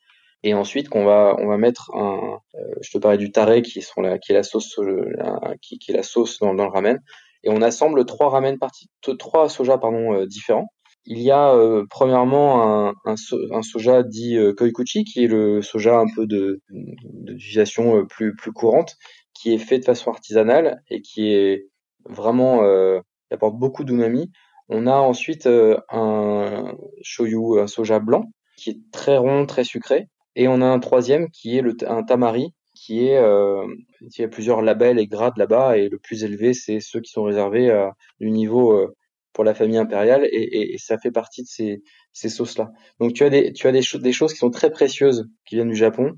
[0.43, 3.83] et ensuite qu'on va on va mettre un euh, je te parlais du taré qui
[3.83, 5.13] sont la qui est la sauce euh,
[5.61, 7.01] qui, qui est la sauce dans, dans, le ramen.
[7.45, 10.69] Et on assemble trois ramen parties trois soja pardon euh, différents.
[11.11, 11.57] Il y a
[11.89, 13.15] premièrement un, un,
[13.53, 18.97] un, soja dit koikuchi qui est le soja un peu de d'utilisation plus plus courante
[19.33, 21.69] qui est fait de façon artisanale et qui est
[22.05, 24.31] vraiment qui apporte beaucoup d'umami
[24.69, 28.27] on a ensuite un shoyu un soja blanc
[28.59, 30.09] qui est très rond très sucré
[30.39, 33.67] et on a un troisième qui est un tamari, qui est, euh,
[34.01, 37.11] il y a plusieurs labels et grades là-bas, et le plus élevé, c'est ceux qui
[37.11, 38.95] sont réservés à, du niveau euh,
[39.33, 41.83] pour la famille impériale, et, ça fait partie de ces,
[42.13, 42.71] ces sauces-là.
[43.01, 45.77] Donc tu as des, tu as des, choses qui sont très précieuses qui viennent du
[45.77, 46.15] Japon,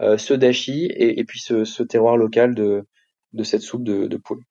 [0.00, 2.84] euh, ce dashi, et, puis ce, terroir local de,
[3.32, 4.44] de cette soupe de, poule.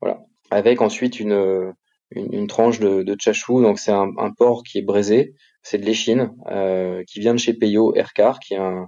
[0.00, 0.20] Voilà.
[0.52, 1.74] Avec ensuite une,
[2.12, 5.34] une, tranche de, de chachou, donc c'est un, un porc qui est braisé,
[5.64, 8.86] c'est de l'échine, euh, qui vient de chez Peyo Ercar, qui est un,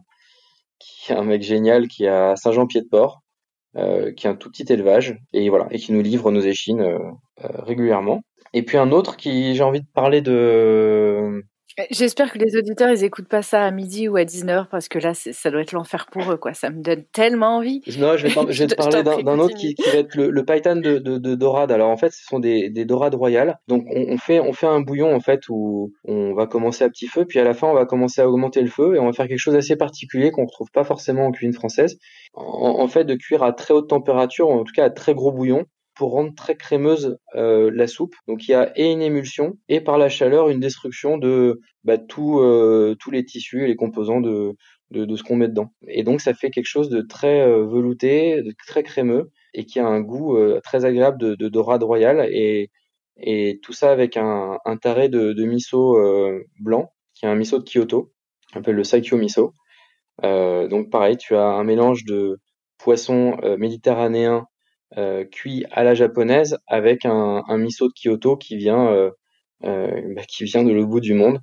[0.79, 3.23] qui est un mec génial qui a Saint-Jean-Pied-de-Port,
[3.77, 6.81] euh, qui est un tout petit élevage, et voilà, et qui nous livre nos échines
[6.83, 6.99] euh
[7.41, 8.23] régulièrement.
[8.55, 11.43] Et puis un autre qui, j'ai envie de parler de,
[11.91, 14.99] J'espère que les auditeurs, ils écoutent pas ça à midi ou à 19h parce que
[14.99, 16.55] là, ça doit être l'enfer pour eux, quoi.
[16.55, 17.83] Ça me donne tellement envie.
[17.99, 20.45] Non, je vais, je vais te parler d'un autre qui, qui, va être le, le
[20.45, 21.71] paitan de, de, de, dorade.
[21.71, 23.59] Alors, en fait, ce sont des, des dorades royales.
[23.69, 26.89] Donc, on, on, fait, on fait un bouillon, en fait, où on va commencer à
[26.89, 29.07] petit feu, puis à la fin, on va commencer à augmenter le feu et on
[29.07, 31.99] va faire quelque chose d'assez particulier qu'on retrouve pas forcément en cuisine française.
[32.33, 35.33] En, en fait, de cuire à très haute température, en tout cas à très gros
[35.33, 35.67] bouillon
[35.97, 38.15] pour rendre très crémeuse euh, la soupe.
[38.29, 41.99] Donc il y a et une émulsion et par la chaleur une destruction de bah,
[41.99, 44.55] tout, euh, tous les tissus et les composants de,
[44.91, 45.73] de, ce qu'on met dedans.
[45.89, 49.81] Et donc ça fait quelque chose de très euh, velouté, de très crémeux et qui
[49.81, 52.71] a un goût très agréable de, de dorade royale et,
[53.17, 55.99] et tout ça avec un, un taré de, miso
[56.61, 58.13] blanc qui est un miso de Kyoto,
[58.55, 59.55] on appelle le Saikyo miso.
[60.23, 62.39] donc pareil, tu as un mélange de
[62.77, 64.47] poisson méditerranéen
[65.31, 69.11] cuit à la japonaise avec un, un miso de Kyoto qui vient euh,
[69.65, 71.41] euh, bah, qui vient de l'autre bout du monde,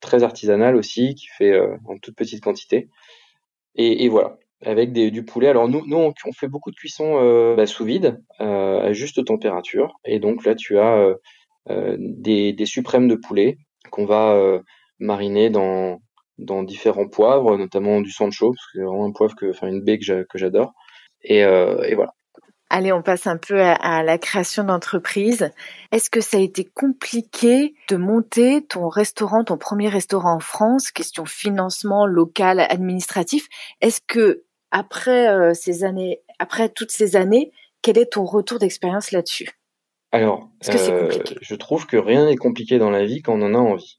[0.00, 2.88] très artisanal aussi, qui fait en toute petite quantité.
[3.76, 5.48] Et, et voilà, avec des, du poulet.
[5.48, 9.24] Alors nous, nous on, fait beaucoup de cuisson euh, bah, sous vide, euh, à juste
[9.24, 9.98] température.
[10.04, 11.14] Et donc là, tu as
[11.68, 13.58] euh, des, des, suprêmes de poulet
[13.90, 14.60] qu'on va
[14.98, 15.98] mariner dans,
[16.38, 19.82] dans différents poivres, notamment du sancho, parce que c'est vraiment un poivre que, enfin une
[19.82, 20.72] baie que j'adore.
[21.22, 22.12] Et, et voilà.
[22.70, 25.50] Allez, on passe un peu à, la création d'entreprise.
[25.90, 30.90] Est-ce que ça a été compliqué de monter ton restaurant, ton premier restaurant en France?
[30.90, 33.48] Question financement local, administratif.
[33.80, 39.12] Est-ce que après euh, ces années, après toutes ces années, quel est ton retour d'expérience
[39.12, 39.48] là-dessus?
[40.12, 41.10] Alors, euh,
[41.40, 43.97] je trouve que rien n'est compliqué dans la vie quand on en a envie.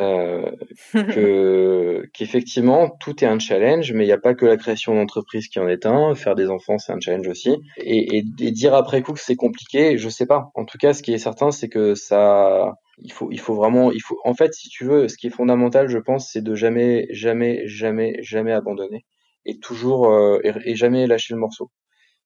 [0.00, 0.50] Euh,
[0.92, 5.48] que qu'effectivement tout est un challenge, mais il n'y a pas que la création d'entreprise
[5.48, 6.14] qui en est un.
[6.14, 7.56] Faire des enfants, c'est un challenge aussi.
[7.78, 10.50] Et, et, et dire après coup que c'est compliqué, je sais pas.
[10.54, 13.92] En tout cas, ce qui est certain, c'est que ça, il faut, il faut vraiment,
[13.92, 14.18] il faut.
[14.24, 17.66] En fait, si tu veux, ce qui est fondamental, je pense, c'est de jamais, jamais,
[17.66, 19.04] jamais, jamais abandonner
[19.44, 21.70] et toujours euh, et, jamais lâcher le morceau.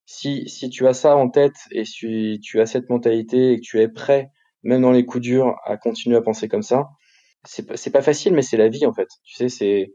[0.05, 3.63] Si, si tu as ça en tête et si tu as cette mentalité et que
[3.63, 4.31] tu es prêt,
[4.63, 6.89] même dans les coups durs, à continuer à penser comme ça,
[7.47, 9.09] c'est pas, pas facile, mais c'est la vie en fait.
[9.25, 9.93] Tu sais, c'est,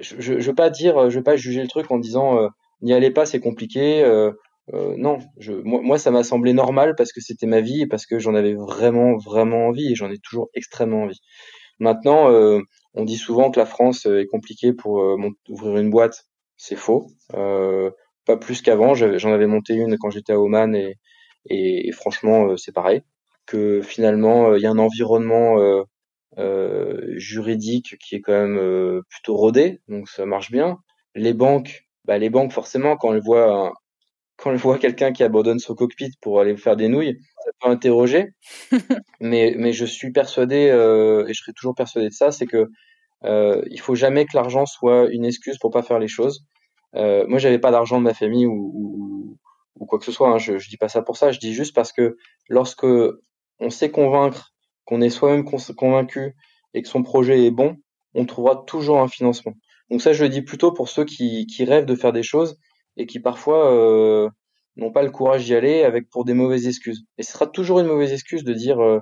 [0.00, 2.48] je, je, veux pas dire, je veux pas juger le truc en disant euh,
[2.82, 4.02] n'y allez pas, c'est compliqué.
[4.02, 4.32] Euh,
[4.74, 8.06] euh, non, je, moi, ça m'a semblé normal parce que c'était ma vie et parce
[8.06, 11.20] que j'en avais vraiment, vraiment envie et j'en ai toujours extrêmement envie.
[11.78, 12.28] Maintenant,
[12.94, 15.02] on dit souvent que la France est compliquée pour
[15.48, 16.26] ouvrir une boîte.
[16.56, 17.06] C'est faux.
[17.30, 18.94] pas plus qu'avant.
[18.94, 20.98] J'en avais monté une quand j'étais à Oman et,
[21.46, 23.02] et, franchement, c'est pareil.
[23.46, 25.56] Que finalement, il y a un environnement
[26.36, 30.78] juridique qui est quand même euh, plutôt rodé, donc ça marche bien.
[31.14, 33.72] Les banques, bah les banques forcément quand elles voient
[34.36, 37.68] quand elles voient quelqu'un qui abandonne son cockpit pour aller faire des nouilles, ça peut
[37.68, 38.28] interroger.
[39.20, 42.70] mais mais je suis persuadé euh, et je serai toujours persuadé de ça, c'est que
[43.24, 46.46] euh, il faut jamais que l'argent soit une excuse pour pas faire les choses.
[46.96, 49.38] Euh, moi, j'avais pas d'argent de ma famille ou, ou,
[49.76, 50.28] ou, quoi que ce soit.
[50.30, 51.30] Hein, je, je dis pas ça pour ça.
[51.32, 52.16] Je dis juste parce que
[52.48, 52.86] lorsque
[53.60, 54.52] on sait convaincre
[54.90, 56.34] qu'on est soi-même convaincu
[56.74, 57.76] et que son projet est bon,
[58.14, 59.54] on trouvera toujours un financement.
[59.88, 62.58] Donc ça, je le dis plutôt pour ceux qui, rêvent de faire des choses
[62.96, 64.28] et qui parfois euh,
[64.76, 67.04] n'ont pas le courage d'y aller avec pour des mauvaises excuses.
[67.18, 68.98] Et ce sera toujours une mauvaise excuse de dire euh,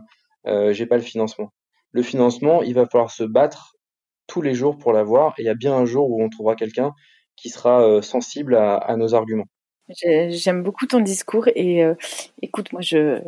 [0.47, 1.53] euh, j'ai pas le financement.
[1.93, 3.75] Le financement, il va falloir se battre
[4.27, 6.55] tous les jours pour l'avoir et il y a bien un jour où on trouvera
[6.55, 6.93] quelqu'un
[7.35, 9.49] qui sera euh, sensible à nos arguments.
[9.91, 11.95] J'aime beaucoup ton discours et euh,
[12.43, 13.23] écoute, moi, je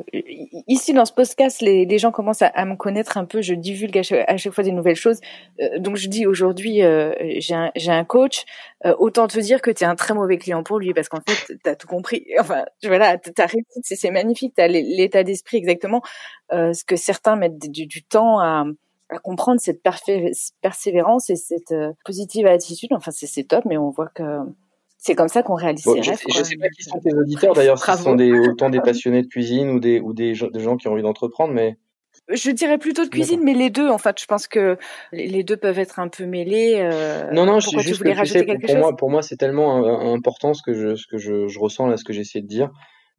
[0.68, 3.40] ici dans ce podcast, les, gens commencent à, me connaître un peu.
[3.40, 5.20] Je divulgue à chaque, fois des nouvelles choses.
[5.60, 8.44] Euh, donc je dis aujourd'hui, euh, j'ai un, coach.
[8.84, 11.20] Euh, autant te dire que tu es un très mauvais client pour lui parce qu'en
[11.26, 12.26] fait, tu as tout compris.
[12.40, 14.54] Enfin, voilà, ta réussite, c'est magnifique.
[14.56, 16.02] Tu as l'état d'esprit exactement.
[16.50, 18.64] Ce que certains mettent du, temps à
[19.22, 22.90] comprendre cette persévérance et cette positive attitude.
[22.92, 24.22] Enfin, c'est top, mais on voit que
[25.00, 26.20] c'est comme ça qu'on réalise bon, ses je, rêves.
[26.28, 29.22] Je sais pas qui sont tes auditeurs d'ailleurs, si ce sont des, autant des passionnés
[29.22, 31.78] de cuisine ou des, ou des, des gens qui ont envie d'entreprendre, mais.
[32.28, 34.76] Je dirais plutôt de cuisine, mais les deux, en fait, je pense que
[35.10, 36.76] les deux peuvent être un peu mêlés.
[36.78, 40.52] Euh, non, non, je, juste que tu sais, pour, moi, pour moi, c'est tellement important
[40.54, 42.70] ce que je, ce que je, je ressens là, ce que j'essaie de dire.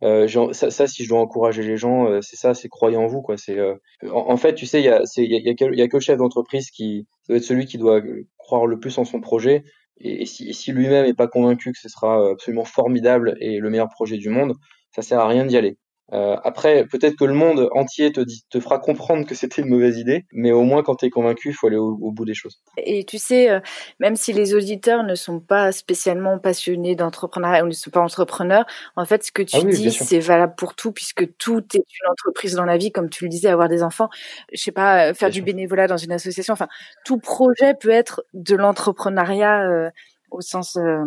[0.03, 3.05] Euh, ça, ça, si je dois encourager les gens, euh, c'est ça, c'est croyez en
[3.05, 3.37] vous, quoi.
[3.37, 5.53] C'est, euh, en, en, fait, tu sais, il y a, il y a, y, a
[5.53, 8.01] que, y a que le chef d'entreprise qui doit être celui qui doit
[8.37, 9.63] croire le plus en son projet
[10.03, 13.69] et, et si, si lui-même n'est pas convaincu que ce sera absolument formidable et le
[13.69, 14.53] meilleur projet du monde,
[14.95, 15.77] ça sert à rien d'y aller.
[16.13, 19.69] Euh, après, peut-être que le monde entier te, dit, te fera comprendre que c'était une
[19.69, 22.25] mauvaise idée, mais au moins quand tu es convaincu, il faut aller au, au, bout
[22.25, 22.61] des choses.
[22.77, 23.59] Et tu sais, euh,
[23.99, 28.65] même si les auditeurs ne sont pas spécialement passionnés d'entrepreneuriat ou ne sont pas entrepreneurs,
[28.95, 31.77] en fait, ce que tu ah oui, dis, c'est valable pour tout, puisque tout est
[31.77, 34.09] une entreprise dans la vie, comme tu le disais, avoir des enfants,
[34.51, 35.45] je sais pas, euh, faire bien du sûr.
[35.45, 36.67] bénévolat dans une association, enfin,
[37.05, 39.63] tout projet peut être de l'entrepreneuriat.
[39.69, 39.89] Euh,
[40.31, 41.03] au sens euh,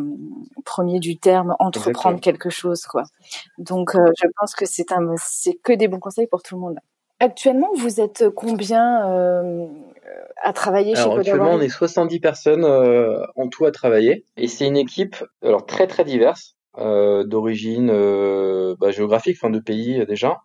[0.64, 2.18] premier du terme, entreprendre Exactement.
[2.18, 3.04] quelque chose, quoi.
[3.58, 6.60] Donc, euh, je pense que c'est un, c'est que des bons conseils pour tout le
[6.60, 6.78] monde.
[7.20, 9.66] Actuellement, vous êtes combien euh,
[10.42, 14.66] à travailler alors, chez Actuellement, on est 70 personnes en tout à travailler, et c'est
[14.66, 17.86] une équipe alors très très diverse, d'origine
[18.78, 20.40] bah, géographique, enfin de pays déjà,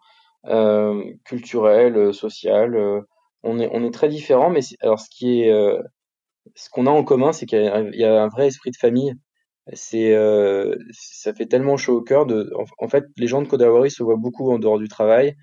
[1.25, 3.03] culturelle, sociale.
[3.43, 5.51] on est on est très différents, mais alors ce qui est
[6.55, 7.59] ce qu'on a en commun, c'est qu'il
[7.93, 9.13] y, a un vrai esprit de famille.
[9.73, 12.25] C'est, euh, ça fait tellement chaud au cœur.
[12.79, 15.35] En, fait, les gens de Kodawari se voient beaucoup en dehors du travail.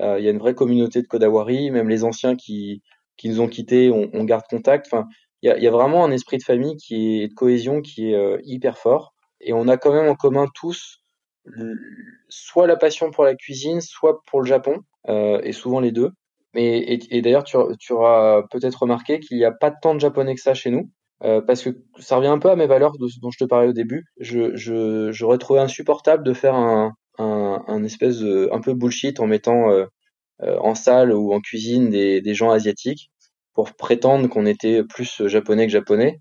[0.00, 2.82] Euh, il y a une vraie communauté de Kodawari, même les anciens qui,
[3.16, 4.86] qui nous ont quittés, on, garde contact.
[4.86, 5.06] Enfin,
[5.42, 8.38] il y a, vraiment un esprit de famille qui est de cohésion qui est euh,
[8.44, 9.14] hyper fort.
[9.40, 11.02] Et on a quand même en commun tous
[12.28, 16.12] soit la passion pour la cuisine, soit pour le Japon, et souvent les deux.
[16.54, 20.00] Mais, et, et d'ailleurs, tu, tu, auras peut-être remarqué qu'il n'y a pas tant de
[20.00, 20.90] japonais que ça chez nous.
[21.24, 23.68] Euh, parce que ça revient un peu à mes valeurs de, dont je te parlais
[23.68, 24.04] au début.
[24.20, 29.18] Je, je, j'aurais trouvé insupportable de faire un, un, un, espèce de un peu bullshit
[29.18, 29.86] en mettant euh,
[30.42, 33.10] euh, en salle ou en cuisine des, des gens asiatiques
[33.52, 36.20] pour prétendre qu'on était plus japonais que japonais,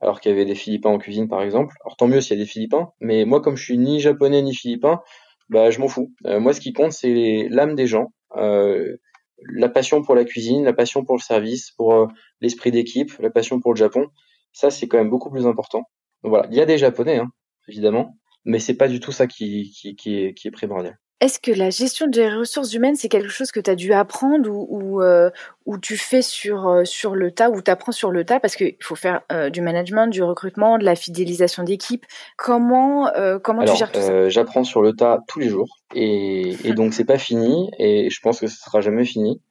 [0.00, 1.74] alors qu'il y avait des Philippins en cuisine par exemple.
[1.84, 4.40] Alors tant mieux s'il y a des Philippins, mais moi comme je suis ni japonais
[4.40, 5.02] ni philippin,
[5.50, 6.14] bah je m'en fous.
[6.26, 8.06] Euh, moi ce qui compte c'est l'âme des gens.
[8.36, 8.96] Euh,
[9.42, 12.06] la passion pour la cuisine, la passion pour le service, pour euh,
[12.40, 14.08] l'esprit d'équipe, la passion pour le Japon,
[14.52, 15.84] ça c'est quand même beaucoup plus important.
[16.22, 17.30] Donc voilà, il y a des Japonais, hein,
[17.68, 20.98] évidemment, mais c'est pas du tout ça qui, qui, qui, est, qui est primordial.
[21.20, 24.48] Est-ce que la gestion des ressources humaines, c'est quelque chose que tu as dû apprendre
[24.48, 25.30] ou, ou, euh,
[25.66, 28.38] ou tu fais sur, euh, sur le tas ou tu apprends sur le tas?
[28.38, 32.06] Parce qu'il faut faire euh, du management, du recrutement, de la fidélisation d'équipe.
[32.36, 33.10] Comment,
[33.42, 34.28] comment tu gères tout ça?
[34.28, 38.20] J'apprends sur le tas tous les jours et, et donc c'est pas fini et je
[38.20, 39.42] pense que ce sera jamais fini.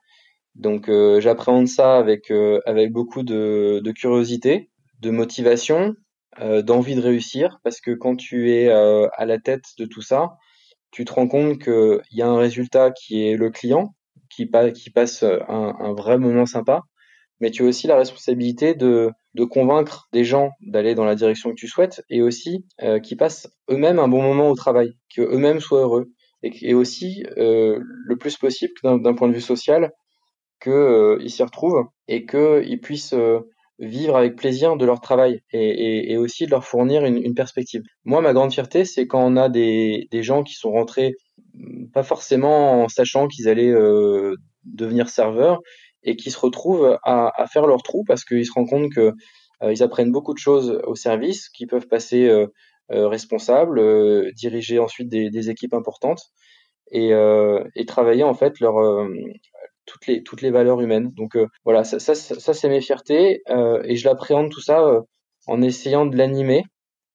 [0.56, 0.90] Donc
[1.20, 2.32] j'appréhende ça avec,
[2.66, 4.70] avec beaucoup de, de curiosité,
[5.02, 5.96] de motivation,
[6.40, 10.30] d'envie de réussir parce que quand tu es à la tête de tout ça,
[10.98, 13.94] tu te rends compte qu'il y a un résultat qui est le client,
[14.32, 16.82] qui, passe un, un, vrai moment sympa,
[17.40, 19.12] mais tu as aussi la responsabilité de,
[19.52, 23.48] convaincre des gens d'aller dans la direction que tu souhaites et aussi euh, qui passent
[23.70, 26.10] eux-mêmes un bon moment au travail, qu'eux-mêmes soient heureux
[26.42, 29.92] et, aussi euh, le plus possible d'un point de vue social
[30.64, 33.42] qu'ils euh, s'y retrouvent et qu'ils puissent euh,
[33.80, 37.36] vivre avec plaisir de leur travail et, et, et aussi de leur fournir une, une,
[37.36, 37.84] perspective.
[38.06, 41.14] Moi, ma grande fierté, c'est quand on a des, des gens qui sont rentrés
[41.54, 45.62] mm, pas forcément en sachant qu'ils allaient euh, devenir serveurs
[46.04, 49.14] et qui se retrouvent à, à faire leur trou parce qu'ils se rendent compte que
[49.64, 52.48] euh, ils apprennent beaucoup de choses au service, qui peuvent passer euh,
[52.92, 56.22] euh responsables, euh, diriger ensuite des, des, équipes importantes
[56.92, 57.12] et,
[57.76, 58.76] et travailler en fait leur
[59.88, 61.12] toutes les toutes les valeurs humaines.
[61.16, 64.82] Donc euh, voilà, ça, ça, ça c'est mes fiertés euh, et je l'appréhende tout ça
[64.82, 65.02] euh,
[65.48, 66.64] en essayant de l'animer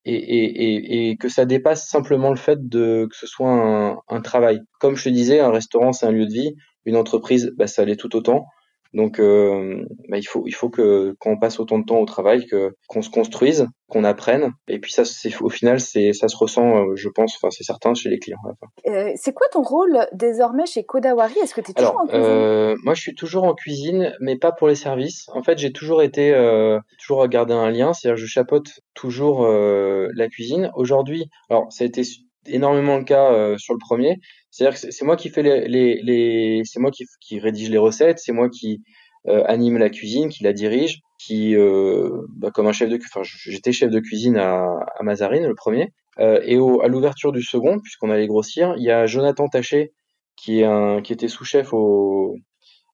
[0.05, 3.99] et, et, et, et, que ça dépasse simplement le fait de que ce soit un,
[4.09, 4.61] un travail.
[4.81, 6.55] Comme je te disais, un restaurant c'est un lieu de vie,
[6.87, 8.47] une entreprise, bah, ça l'est tout autant.
[8.95, 12.05] Donc, euh, bah, il faut, il faut que quand on passe autant de temps au
[12.05, 14.53] travail, que qu'on se construise, qu'on apprenne.
[14.69, 17.65] Et puis ça, c'est au final, c'est ça se ressent, euh, je pense, enfin c'est
[17.65, 18.39] certain chez les clients.
[18.87, 21.39] Euh, c'est quoi ton rôle désormais chez Kodawari?
[21.43, 22.25] Est-ce que tu es toujours en cuisine?
[22.25, 25.27] euh, Moi, je suis toujours en cuisine, mais pas pour les services.
[25.33, 30.09] En fait, j'ai toujours été, euh, toujours gardé un lien, c'est-à-dire je chapeaute toujours euh,
[30.15, 30.71] la cuisine.
[30.75, 32.03] Aujourd'hui, alors ça a été
[32.47, 34.17] énormément le cas euh, sur le premier.
[34.53, 37.79] C'est-à-dire que c'est moi qui fais les, les, les c'est moi qui, qui rédige les
[37.79, 38.83] recettes, c'est moi qui
[39.27, 43.23] euh, anime la cuisine, qui la dirige, qui euh, bah, comme un chef de, enfin
[43.25, 44.63] j'étais chef de cuisine à,
[44.99, 45.89] à Mazarine le premier,
[46.19, 49.93] euh, et au, à l'ouverture du second, puisqu'on allait grossir, il y a Jonathan Taché
[50.37, 52.37] qui est un qui était sous-chef au,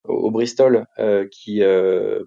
[0.05, 1.61] au, Bristol, euh, qui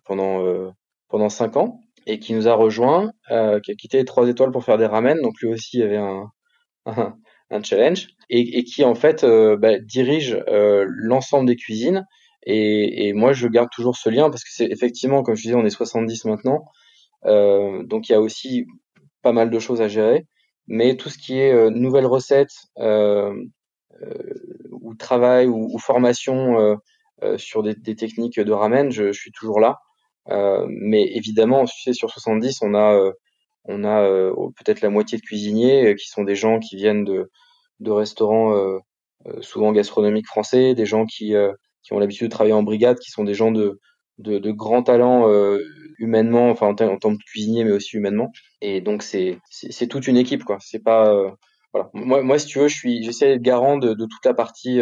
[0.06, 0.74] pendant
[1.08, 4.66] pendant cinq ans et qui nous a rejoint, qui a quitté les trois étoiles pour
[4.66, 6.32] faire des ramen, donc lui aussi avait un
[6.86, 7.16] un,
[7.64, 12.06] challenge, et, qui en fait euh, bah, dirige euh, l'ensemble des cuisines.
[12.44, 15.66] Et, moi, je garde toujours ce lien parce que c'est effectivement, comme je disais, on
[15.66, 16.66] est 70 maintenant,
[17.26, 18.66] euh, donc il y a aussi
[19.22, 20.26] pas mal de choses à gérer.
[20.68, 22.56] Mais tout ce qui est nouvelles recettes
[24.72, 26.80] ou travail ou, formation
[27.38, 29.78] sur des, techniques de ramen, je, suis toujours là.
[30.68, 33.12] mais évidemment, sur 70, on a
[33.66, 37.04] on a euh, peut-être la moitié de cuisiniers euh, qui sont des gens qui viennent
[37.04, 37.30] de,
[37.80, 38.80] de restaurants euh,
[39.42, 41.36] souvent gastronomiques français, des gens qui,
[41.84, 43.80] qui ont l'habitude de travailler en brigade, qui sont des gens de,
[44.18, 45.32] de, grands talents
[46.00, 48.32] humainement, enfin en, en, tant que cuisinier, mais aussi humainement.
[48.62, 49.40] Et donc c'est
[49.88, 50.58] toute une équipe, quoi.
[50.60, 51.14] C'est pas
[51.72, 51.92] voilà.
[51.94, 54.82] Moi, moi, si tu veux, je suis, j'essaie d'être garant de, toute la partie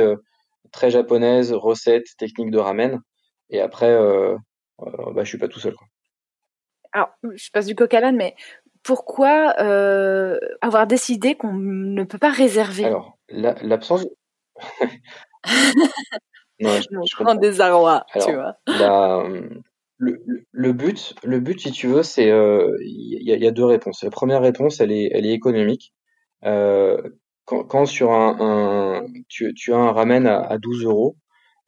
[0.71, 3.01] très japonaise, recettes, techniques de ramen.
[3.49, 4.37] Et après, euh,
[5.13, 5.75] bah, je suis pas tout seul.
[6.91, 8.35] Alors, je passe du coq à l'âne, mais
[8.89, 12.85] pourquoi euh, avoir décidé qu'on ne peut pas réserver?
[12.85, 14.07] Alors, l'absence.
[16.59, 18.55] non, je, je prends désarroi, tu vois.
[18.65, 19.23] La,
[19.99, 23.51] le, le, but, le but, si tu veux, c'est il euh, y, a, y, a,
[23.51, 24.01] deux réponses.
[24.01, 25.93] La première réponse, elle est, elle est économique.
[26.45, 26.99] Euh,
[27.45, 31.15] quand, quand, sur un, un tu, tu, as un ramen à, à 12 euros,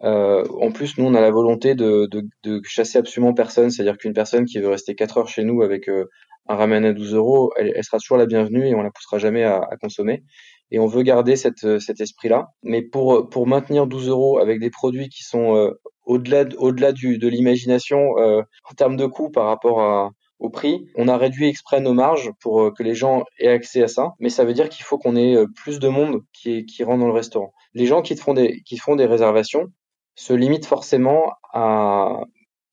[0.04, 4.00] euh, en plus, nous, on a la volonté de, de, de chasser absolument personne, c'est-à-dire
[4.00, 6.06] qu'une personne qui veut rester 4 heures chez nous avec euh,
[6.48, 9.20] un ramen à 12 euros, elle, elle, sera toujours la bienvenue et on la poussera
[9.20, 10.24] jamais à, à consommer.
[10.72, 12.48] Et on veut garder cette, euh, cet esprit-là.
[12.64, 15.72] Mais pour, pour maintenir 12 euros avec des produits qui sont euh,
[16.06, 20.12] au-delà au-delà du, de l'imagination euh, en termes de coût par rapport à,
[20.42, 23.84] au prix, on a réduit exprès nos marges pour euh, que les gens aient accès
[23.84, 24.14] à ça.
[24.20, 27.00] Mais ça veut dire qu'il faut qu'on ait euh, plus de monde qui, qui rentre
[27.00, 27.54] dans le restaurant.
[27.74, 29.68] Les gens qui font des, qui font des réservations
[30.16, 32.22] se limitent forcément à,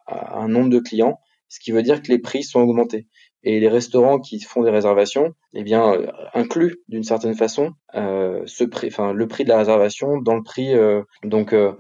[0.06, 3.06] à un nombre de clients, ce qui veut dire que les prix sont augmentés
[3.42, 8.42] et les restaurants qui font des réservations, eh bien, euh, incluent d'une certaine façon euh,
[8.46, 10.74] ce prix, enfin le prix de la réservation dans le prix.
[10.74, 11.72] Euh, donc, euh,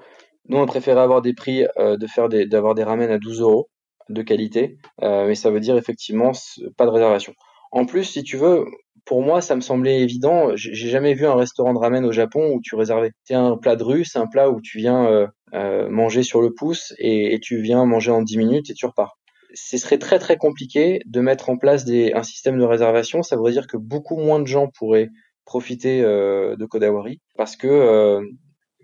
[0.48, 3.40] nous on préférait avoir des prix euh, de faire des, d'avoir des ramen à 12
[3.40, 3.68] euros
[4.08, 6.32] de qualité, euh, mais ça veut dire effectivement
[6.76, 7.34] pas de réservation.
[7.72, 8.64] En plus, si tu veux,
[9.04, 10.52] pour moi, ça me semblait évident.
[10.54, 13.12] J'ai jamais vu un restaurant de ramen au Japon où tu réservais.
[13.24, 16.94] C'est un plat de rue, c'est un plat où tu viens manger sur le pouce
[16.98, 19.18] et, et tu viens manger en 10 minutes et tu repars
[19.54, 23.22] ce serait très très compliqué de mettre en place des, un système de réservation.
[23.22, 25.08] Ça voudrait dire que beaucoup moins de gens pourraient
[25.44, 28.20] profiter de Kodawari parce que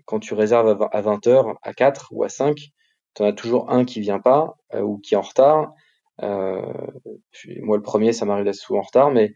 [0.05, 2.55] quand tu réserves à 20 heures, à 4 ou à 5,
[3.15, 5.73] tu en as toujours un qui vient pas ou qui est en retard.
[6.21, 9.33] moi, le premier, ça m'arrive d'être souvent en retard, mais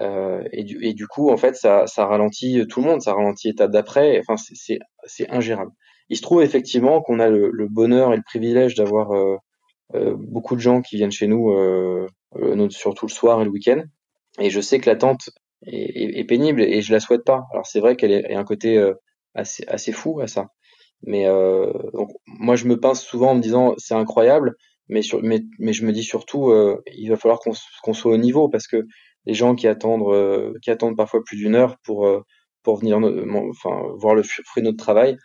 [0.00, 3.48] et, du, et du coup, en fait, ça, ça ralentit tout le monde, ça ralentit
[3.48, 4.18] l'étape d'après.
[4.18, 5.70] Enfin, c'est ingérable.
[6.08, 9.36] Il se trouve effectivement qu'on a le, le, bonheur et le privilège d'avoir euh,
[9.92, 12.06] beaucoup de gens qui viennent chez nous, euh,
[12.36, 13.82] euh, surtout le soir et le week-end.
[14.40, 15.30] Et je sais que l'attente
[15.66, 17.44] est, est, pénible et je la souhaite pas.
[17.52, 18.82] Alors c'est vrai qu'elle est, un côté
[19.34, 20.48] assez, assez fou à ça.
[21.02, 21.26] Mais
[21.92, 24.54] donc, moi je me pince souvent en me disant c'est incroyable,
[24.88, 26.52] mais, sur, mais, mais je me dis surtout
[26.92, 28.84] il va falloir qu'on soit au niveau parce que
[29.26, 32.08] les gens qui attendent qui attendent parfois plus d'une heure pour
[32.64, 35.16] pour venir enfin voir le fruit de notre travail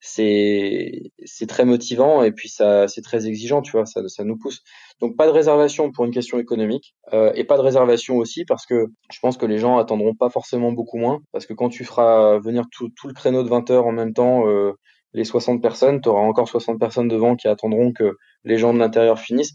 [0.00, 4.36] c'est c'est très motivant et puis ça c'est très exigeant tu vois ça ça nous
[4.36, 4.62] pousse.
[5.00, 8.64] Donc pas de réservation pour une question économique euh, et pas de réservation aussi parce
[8.66, 11.20] que je pense que les gens attendront pas forcément beaucoup moins.
[11.32, 14.12] Parce que quand tu feras venir tout, tout le créneau de 20 heures en même
[14.14, 14.72] temps euh,
[15.14, 18.78] les 60 personnes tu auras encore 60 personnes devant qui attendront que les gens de
[18.78, 19.54] l'intérieur finissent.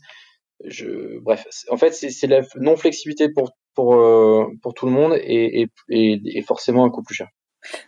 [0.66, 5.14] Je bref en fait c'est la non flexibilité pour pour euh, pour tout le monde
[5.22, 7.30] et, et, et, et forcément un coût plus cher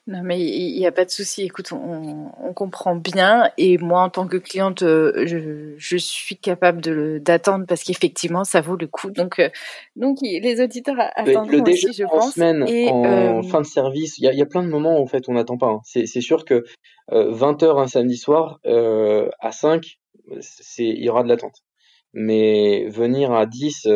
[0.07, 1.43] non, mais il n'y a pas de souci.
[1.43, 3.49] Écoute, on, on, comprend bien.
[3.57, 8.43] Et moi, en tant que cliente, euh, je, je suis capable de d'attendre parce qu'effectivement,
[8.43, 9.11] ça vaut le coup.
[9.11, 9.49] Donc, euh,
[9.95, 12.33] donc les auditeurs attendent le aussi, je en pense.
[12.33, 13.41] semaine, et, en euh...
[13.43, 15.33] fin de service, il y a, y a, plein de moments où en fait on
[15.33, 15.67] n'attend pas.
[15.67, 15.81] Hein.
[15.83, 16.63] C'est sûr que
[17.09, 19.97] 20 euh, heures un samedi soir à 5,
[20.77, 21.63] il y aura de l'attente.
[22.13, 23.87] Mais venir à 10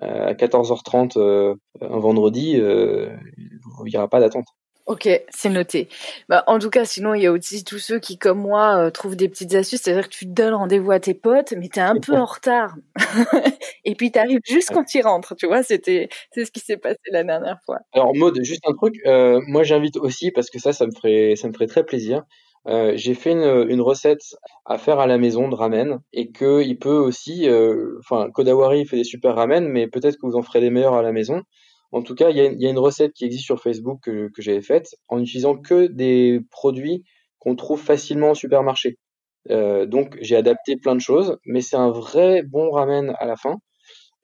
[0.00, 4.46] à 14h30 un vendredi, il n'y aura pas d'attente.
[4.90, 5.88] Ok, c'est noté.
[6.28, 8.90] Bah, en tout cas, sinon, il y a aussi tous ceux qui, comme moi, euh,
[8.90, 9.82] trouvent des petites astuces.
[9.82, 12.74] C'est-à-dire que tu donnes rendez-vous à tes potes, mais t'es un peu en retard.
[13.84, 15.62] et puis t'arrives juste quand ils rentrent, tu vois.
[15.62, 17.78] C'était, c'est ce qui s'est passé la dernière fois.
[17.92, 18.96] Alors, mode, juste un truc.
[19.06, 22.24] Euh, moi, j'invite aussi parce que ça, ça me ferait, ça me ferait très plaisir.
[22.66, 24.34] Euh, j'ai fait une, une, recette
[24.66, 27.48] à faire à la maison de ramen et que il peut aussi,
[28.00, 31.02] enfin, Kodawari fait des super ramen, mais peut-être que vous en ferez des meilleurs à
[31.02, 31.42] la maison.
[31.92, 34.62] En tout cas, il y a, une recette qui existe sur Facebook que, que j'avais
[34.62, 37.04] faite en utilisant que des produits
[37.38, 38.98] qu'on trouve facilement au supermarché.
[39.50, 43.36] Euh, donc j'ai adapté plein de choses, mais c'est un vrai bon ramen à la
[43.36, 43.56] fin.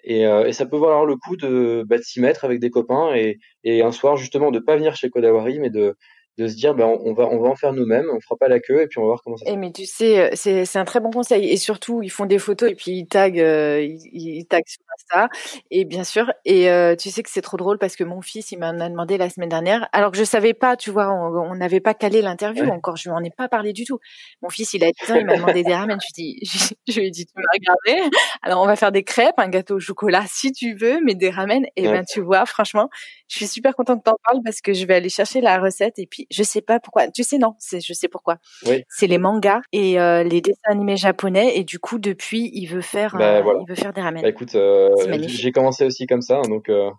[0.05, 3.39] Et, euh, ça peut valoir le coup de, bah, s'y mettre avec des copains et,
[3.65, 5.97] et un soir justement de pas venir chez Kodawari, mais de,
[6.39, 8.61] de se dire ben on va on va en faire nous-mêmes, on fera pas la
[8.61, 9.47] queue et puis on va voir comment ça.
[9.47, 12.11] Se et mais tu sais, euh, c'est c'est un très bon conseil et surtout ils
[12.11, 15.29] font des photos et puis ils taguent euh, ils, ils taguent sur Insta
[15.71, 18.53] et bien sûr et euh, tu sais que c'est trop drôle parce que mon fils
[18.53, 21.81] il m'a demandé la semaine dernière alors que je savais pas, tu vois, on n'avait
[21.81, 22.71] pas calé l'interview ouais.
[22.71, 23.99] encore, je lui en ai pas parlé du tout.
[24.43, 27.01] Mon fils il a 10 ans, il m'a demandé des ramen, je dis je, je,
[27.01, 28.11] lui ai dit tu vas regarder.
[28.43, 31.31] Alors on va faire des crêpes, un gâteau au chocolat si tu veux, mais des
[31.31, 31.93] ramen et ouais.
[31.93, 32.91] ben tu vois franchement,
[33.29, 35.99] je suis super contente que t'en parles parce que je vais aller chercher la recette
[35.99, 37.09] et puis je sais pas pourquoi.
[37.11, 38.39] Tu sais non, c'est je sais pourquoi.
[38.67, 38.83] Oui.
[38.89, 42.81] C'est les mangas et euh, les dessins animés japonais et du coup depuis il veut
[42.81, 43.61] faire bah, euh, voilà.
[43.63, 44.23] il veut faire des ramen.
[44.23, 44.91] Bah, écoute, euh,
[45.27, 46.69] j'ai commencé aussi comme ça hein, donc.
[46.69, 46.91] euh,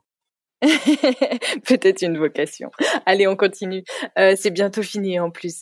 [1.68, 2.72] Peut-être une vocation.
[3.06, 3.84] Allez, on continue.
[4.16, 5.62] C'est bientôt fini en plus.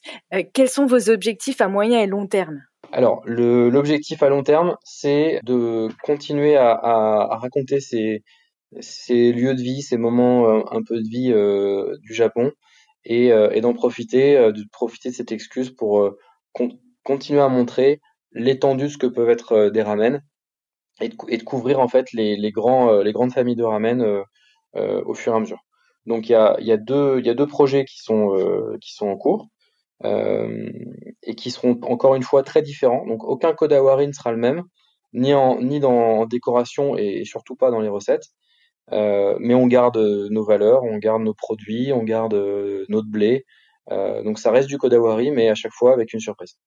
[0.54, 2.62] Quels sont vos objectifs à moyen et long terme?
[2.94, 8.24] Alors, l'objectif à long terme, c'est de continuer à, à, à raconter ces,
[8.80, 12.52] ces, lieux de vie, ces moments euh, un peu de vie euh, du Japon,
[13.06, 16.12] et, euh, et d'en profiter, de profiter de cette excuse pour
[16.54, 16.70] con
[17.04, 18.02] continuer à montrer
[18.32, 20.24] l'étendue de ce que peuvent être des ramen,
[21.02, 24.24] et de, couvrir en fait les, les, grands, les grandes familles de ramen
[24.78, 25.64] euh, au fur et à mesure.
[26.06, 28.94] Donc il y a, y, a deux, y a deux projets qui sont, euh, qui
[28.94, 29.48] sont en cours
[30.04, 30.70] euh,
[31.24, 33.06] et qui seront encore une fois très différents.
[33.08, 34.64] Donc aucun Kodawari ne sera le même,
[35.14, 38.26] ni, en, ni dans décoration et surtout pas dans les recettes.
[38.92, 42.34] Euh, mais on garde nos valeurs, on garde nos produits, on garde
[42.90, 43.46] notre blé.
[43.92, 46.58] Euh, donc ça reste du Kodawari, mais à chaque fois avec une surprise.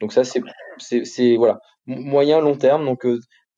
[0.00, 2.84] Donc ça c'est voilà moyen long terme.
[2.84, 3.06] Donc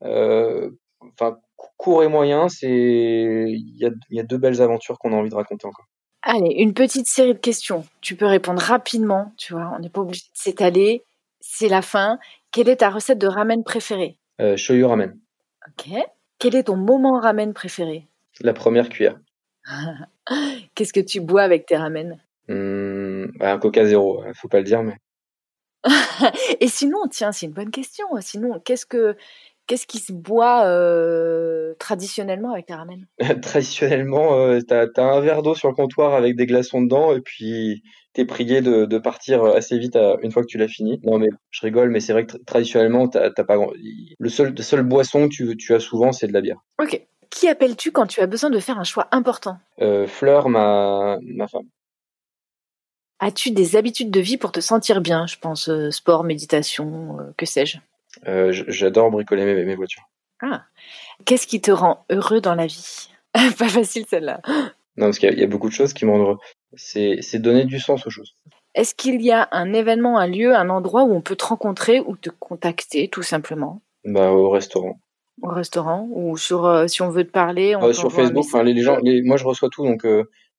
[0.02, 0.70] euh,
[1.02, 1.38] enfin
[1.76, 5.30] court et moyen, c'est il y a, y a, deux belles aventures qu'on a envie
[5.30, 5.86] de raconter encore.
[6.22, 7.84] Allez, une petite série de questions.
[8.02, 11.02] Tu peux répondre rapidement, tu vois, on n'est pas obligé de s'étaler.
[11.40, 12.18] C'est la fin.
[12.52, 14.18] Quelle est ta recette de ramen préférée?
[14.40, 15.18] Euh, Shoyu ramen.
[15.66, 15.94] Ok.
[16.41, 18.09] Quel est ton moment ramen préféré?
[18.41, 19.20] La première cuillère.
[20.74, 22.18] Qu'est-ce que tu bois avec tes ramen?
[22.49, 24.97] Mmh, Un Coca Zéro, faut pas le dire, mais.
[26.61, 28.07] et sinon, tiens, c'est une bonne question.
[28.20, 29.16] Sinon, qu'est-ce que
[29.70, 33.06] Qu'est-ce qui se boit euh, traditionnellement avec tes ramen?
[33.40, 37.20] Traditionnellement, euh, t'as as un verre d'eau sur le comptoir avec des glaçons dedans et
[37.20, 40.98] puis t'es prié de, de, partir assez vite à, une fois que tu l'as fini.
[41.04, 43.70] Non mais je rigole, mais c'est vrai que traditionnellement, t'as pas grand...
[44.18, 46.58] le seul, le seul boisson que tu, tu as souvent, c'est de la bière.
[46.82, 47.00] Ok.
[47.30, 49.56] Qui appelles-tu quand tu as besoin de faire un choix important?
[49.80, 51.68] Euh, Fleur, ma, ma femme.
[53.20, 55.28] As-tu des habitudes de vie pour te sentir bien?
[55.28, 57.78] Je pense euh, sport, méditation, euh, que sais-je.
[58.26, 60.02] Euh, J'adore bricoler mes, mes voitures.
[60.42, 60.64] Ah.
[61.24, 63.08] Qu'est-ce qui te rend heureux dans la vie?
[63.32, 64.40] Pas facile celle-là.
[64.96, 66.38] Non, parce qu'il y, a- il y a beaucoup de choses qui me rendent heureux.
[66.76, 68.34] C'est donner du sens aux choses.
[68.74, 72.00] Est-ce qu'il y a un événement, un lieu, un endroit où on peut te rencontrer
[72.00, 73.82] ou te contacter tout simplement?
[74.04, 75.00] Bah, au restaurant.
[75.42, 78.62] Au restaurant ou sur euh, si on veut te parler on Euh, sur Facebook, enfin,
[78.62, 80.04] les, les gens, les, moi je reçois tout, donc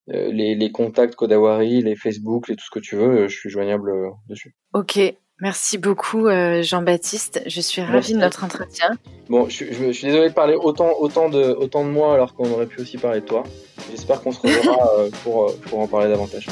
[0.08, 3.92] les, les contacts Kodawari, les Facebook, les tout ce que tu veux, je suis joignable
[4.28, 4.54] dessus.
[4.74, 4.98] Ok,
[5.42, 7.42] merci beaucoup euh, Jean-Baptiste.
[7.46, 8.14] Je suis ravie Merci.
[8.14, 8.90] de notre entretien.
[9.28, 12.14] Bon, je, suis- je, je suis désolé de parler autant, autant, de, autant de moi
[12.14, 13.42] alors qu'on aurait pu aussi parler de toi.
[13.90, 16.46] J'espère qu'on se reverra euh, pour, euh, pour en parler davantage.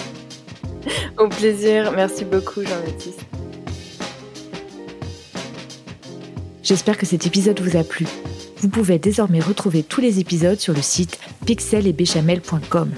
[1.19, 1.93] Au plaisir.
[1.93, 3.21] Merci beaucoup Jean-Baptiste.
[6.63, 8.07] J'espère que cet épisode vous a plu.
[8.59, 12.91] Vous pouvez désormais retrouver tous les épisodes sur le site pixelетbéchamel.com.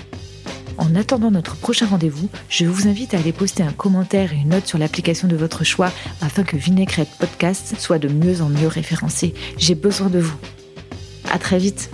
[0.83, 4.49] En attendant notre prochain rendez-vous, je vous invite à aller poster un commentaire et une
[4.49, 8.67] note sur l'application de votre choix afin que Vinaigrette Podcast soit de mieux en mieux
[8.67, 9.33] référencé.
[9.59, 10.37] J'ai besoin de vous.
[11.31, 11.89] À très vite.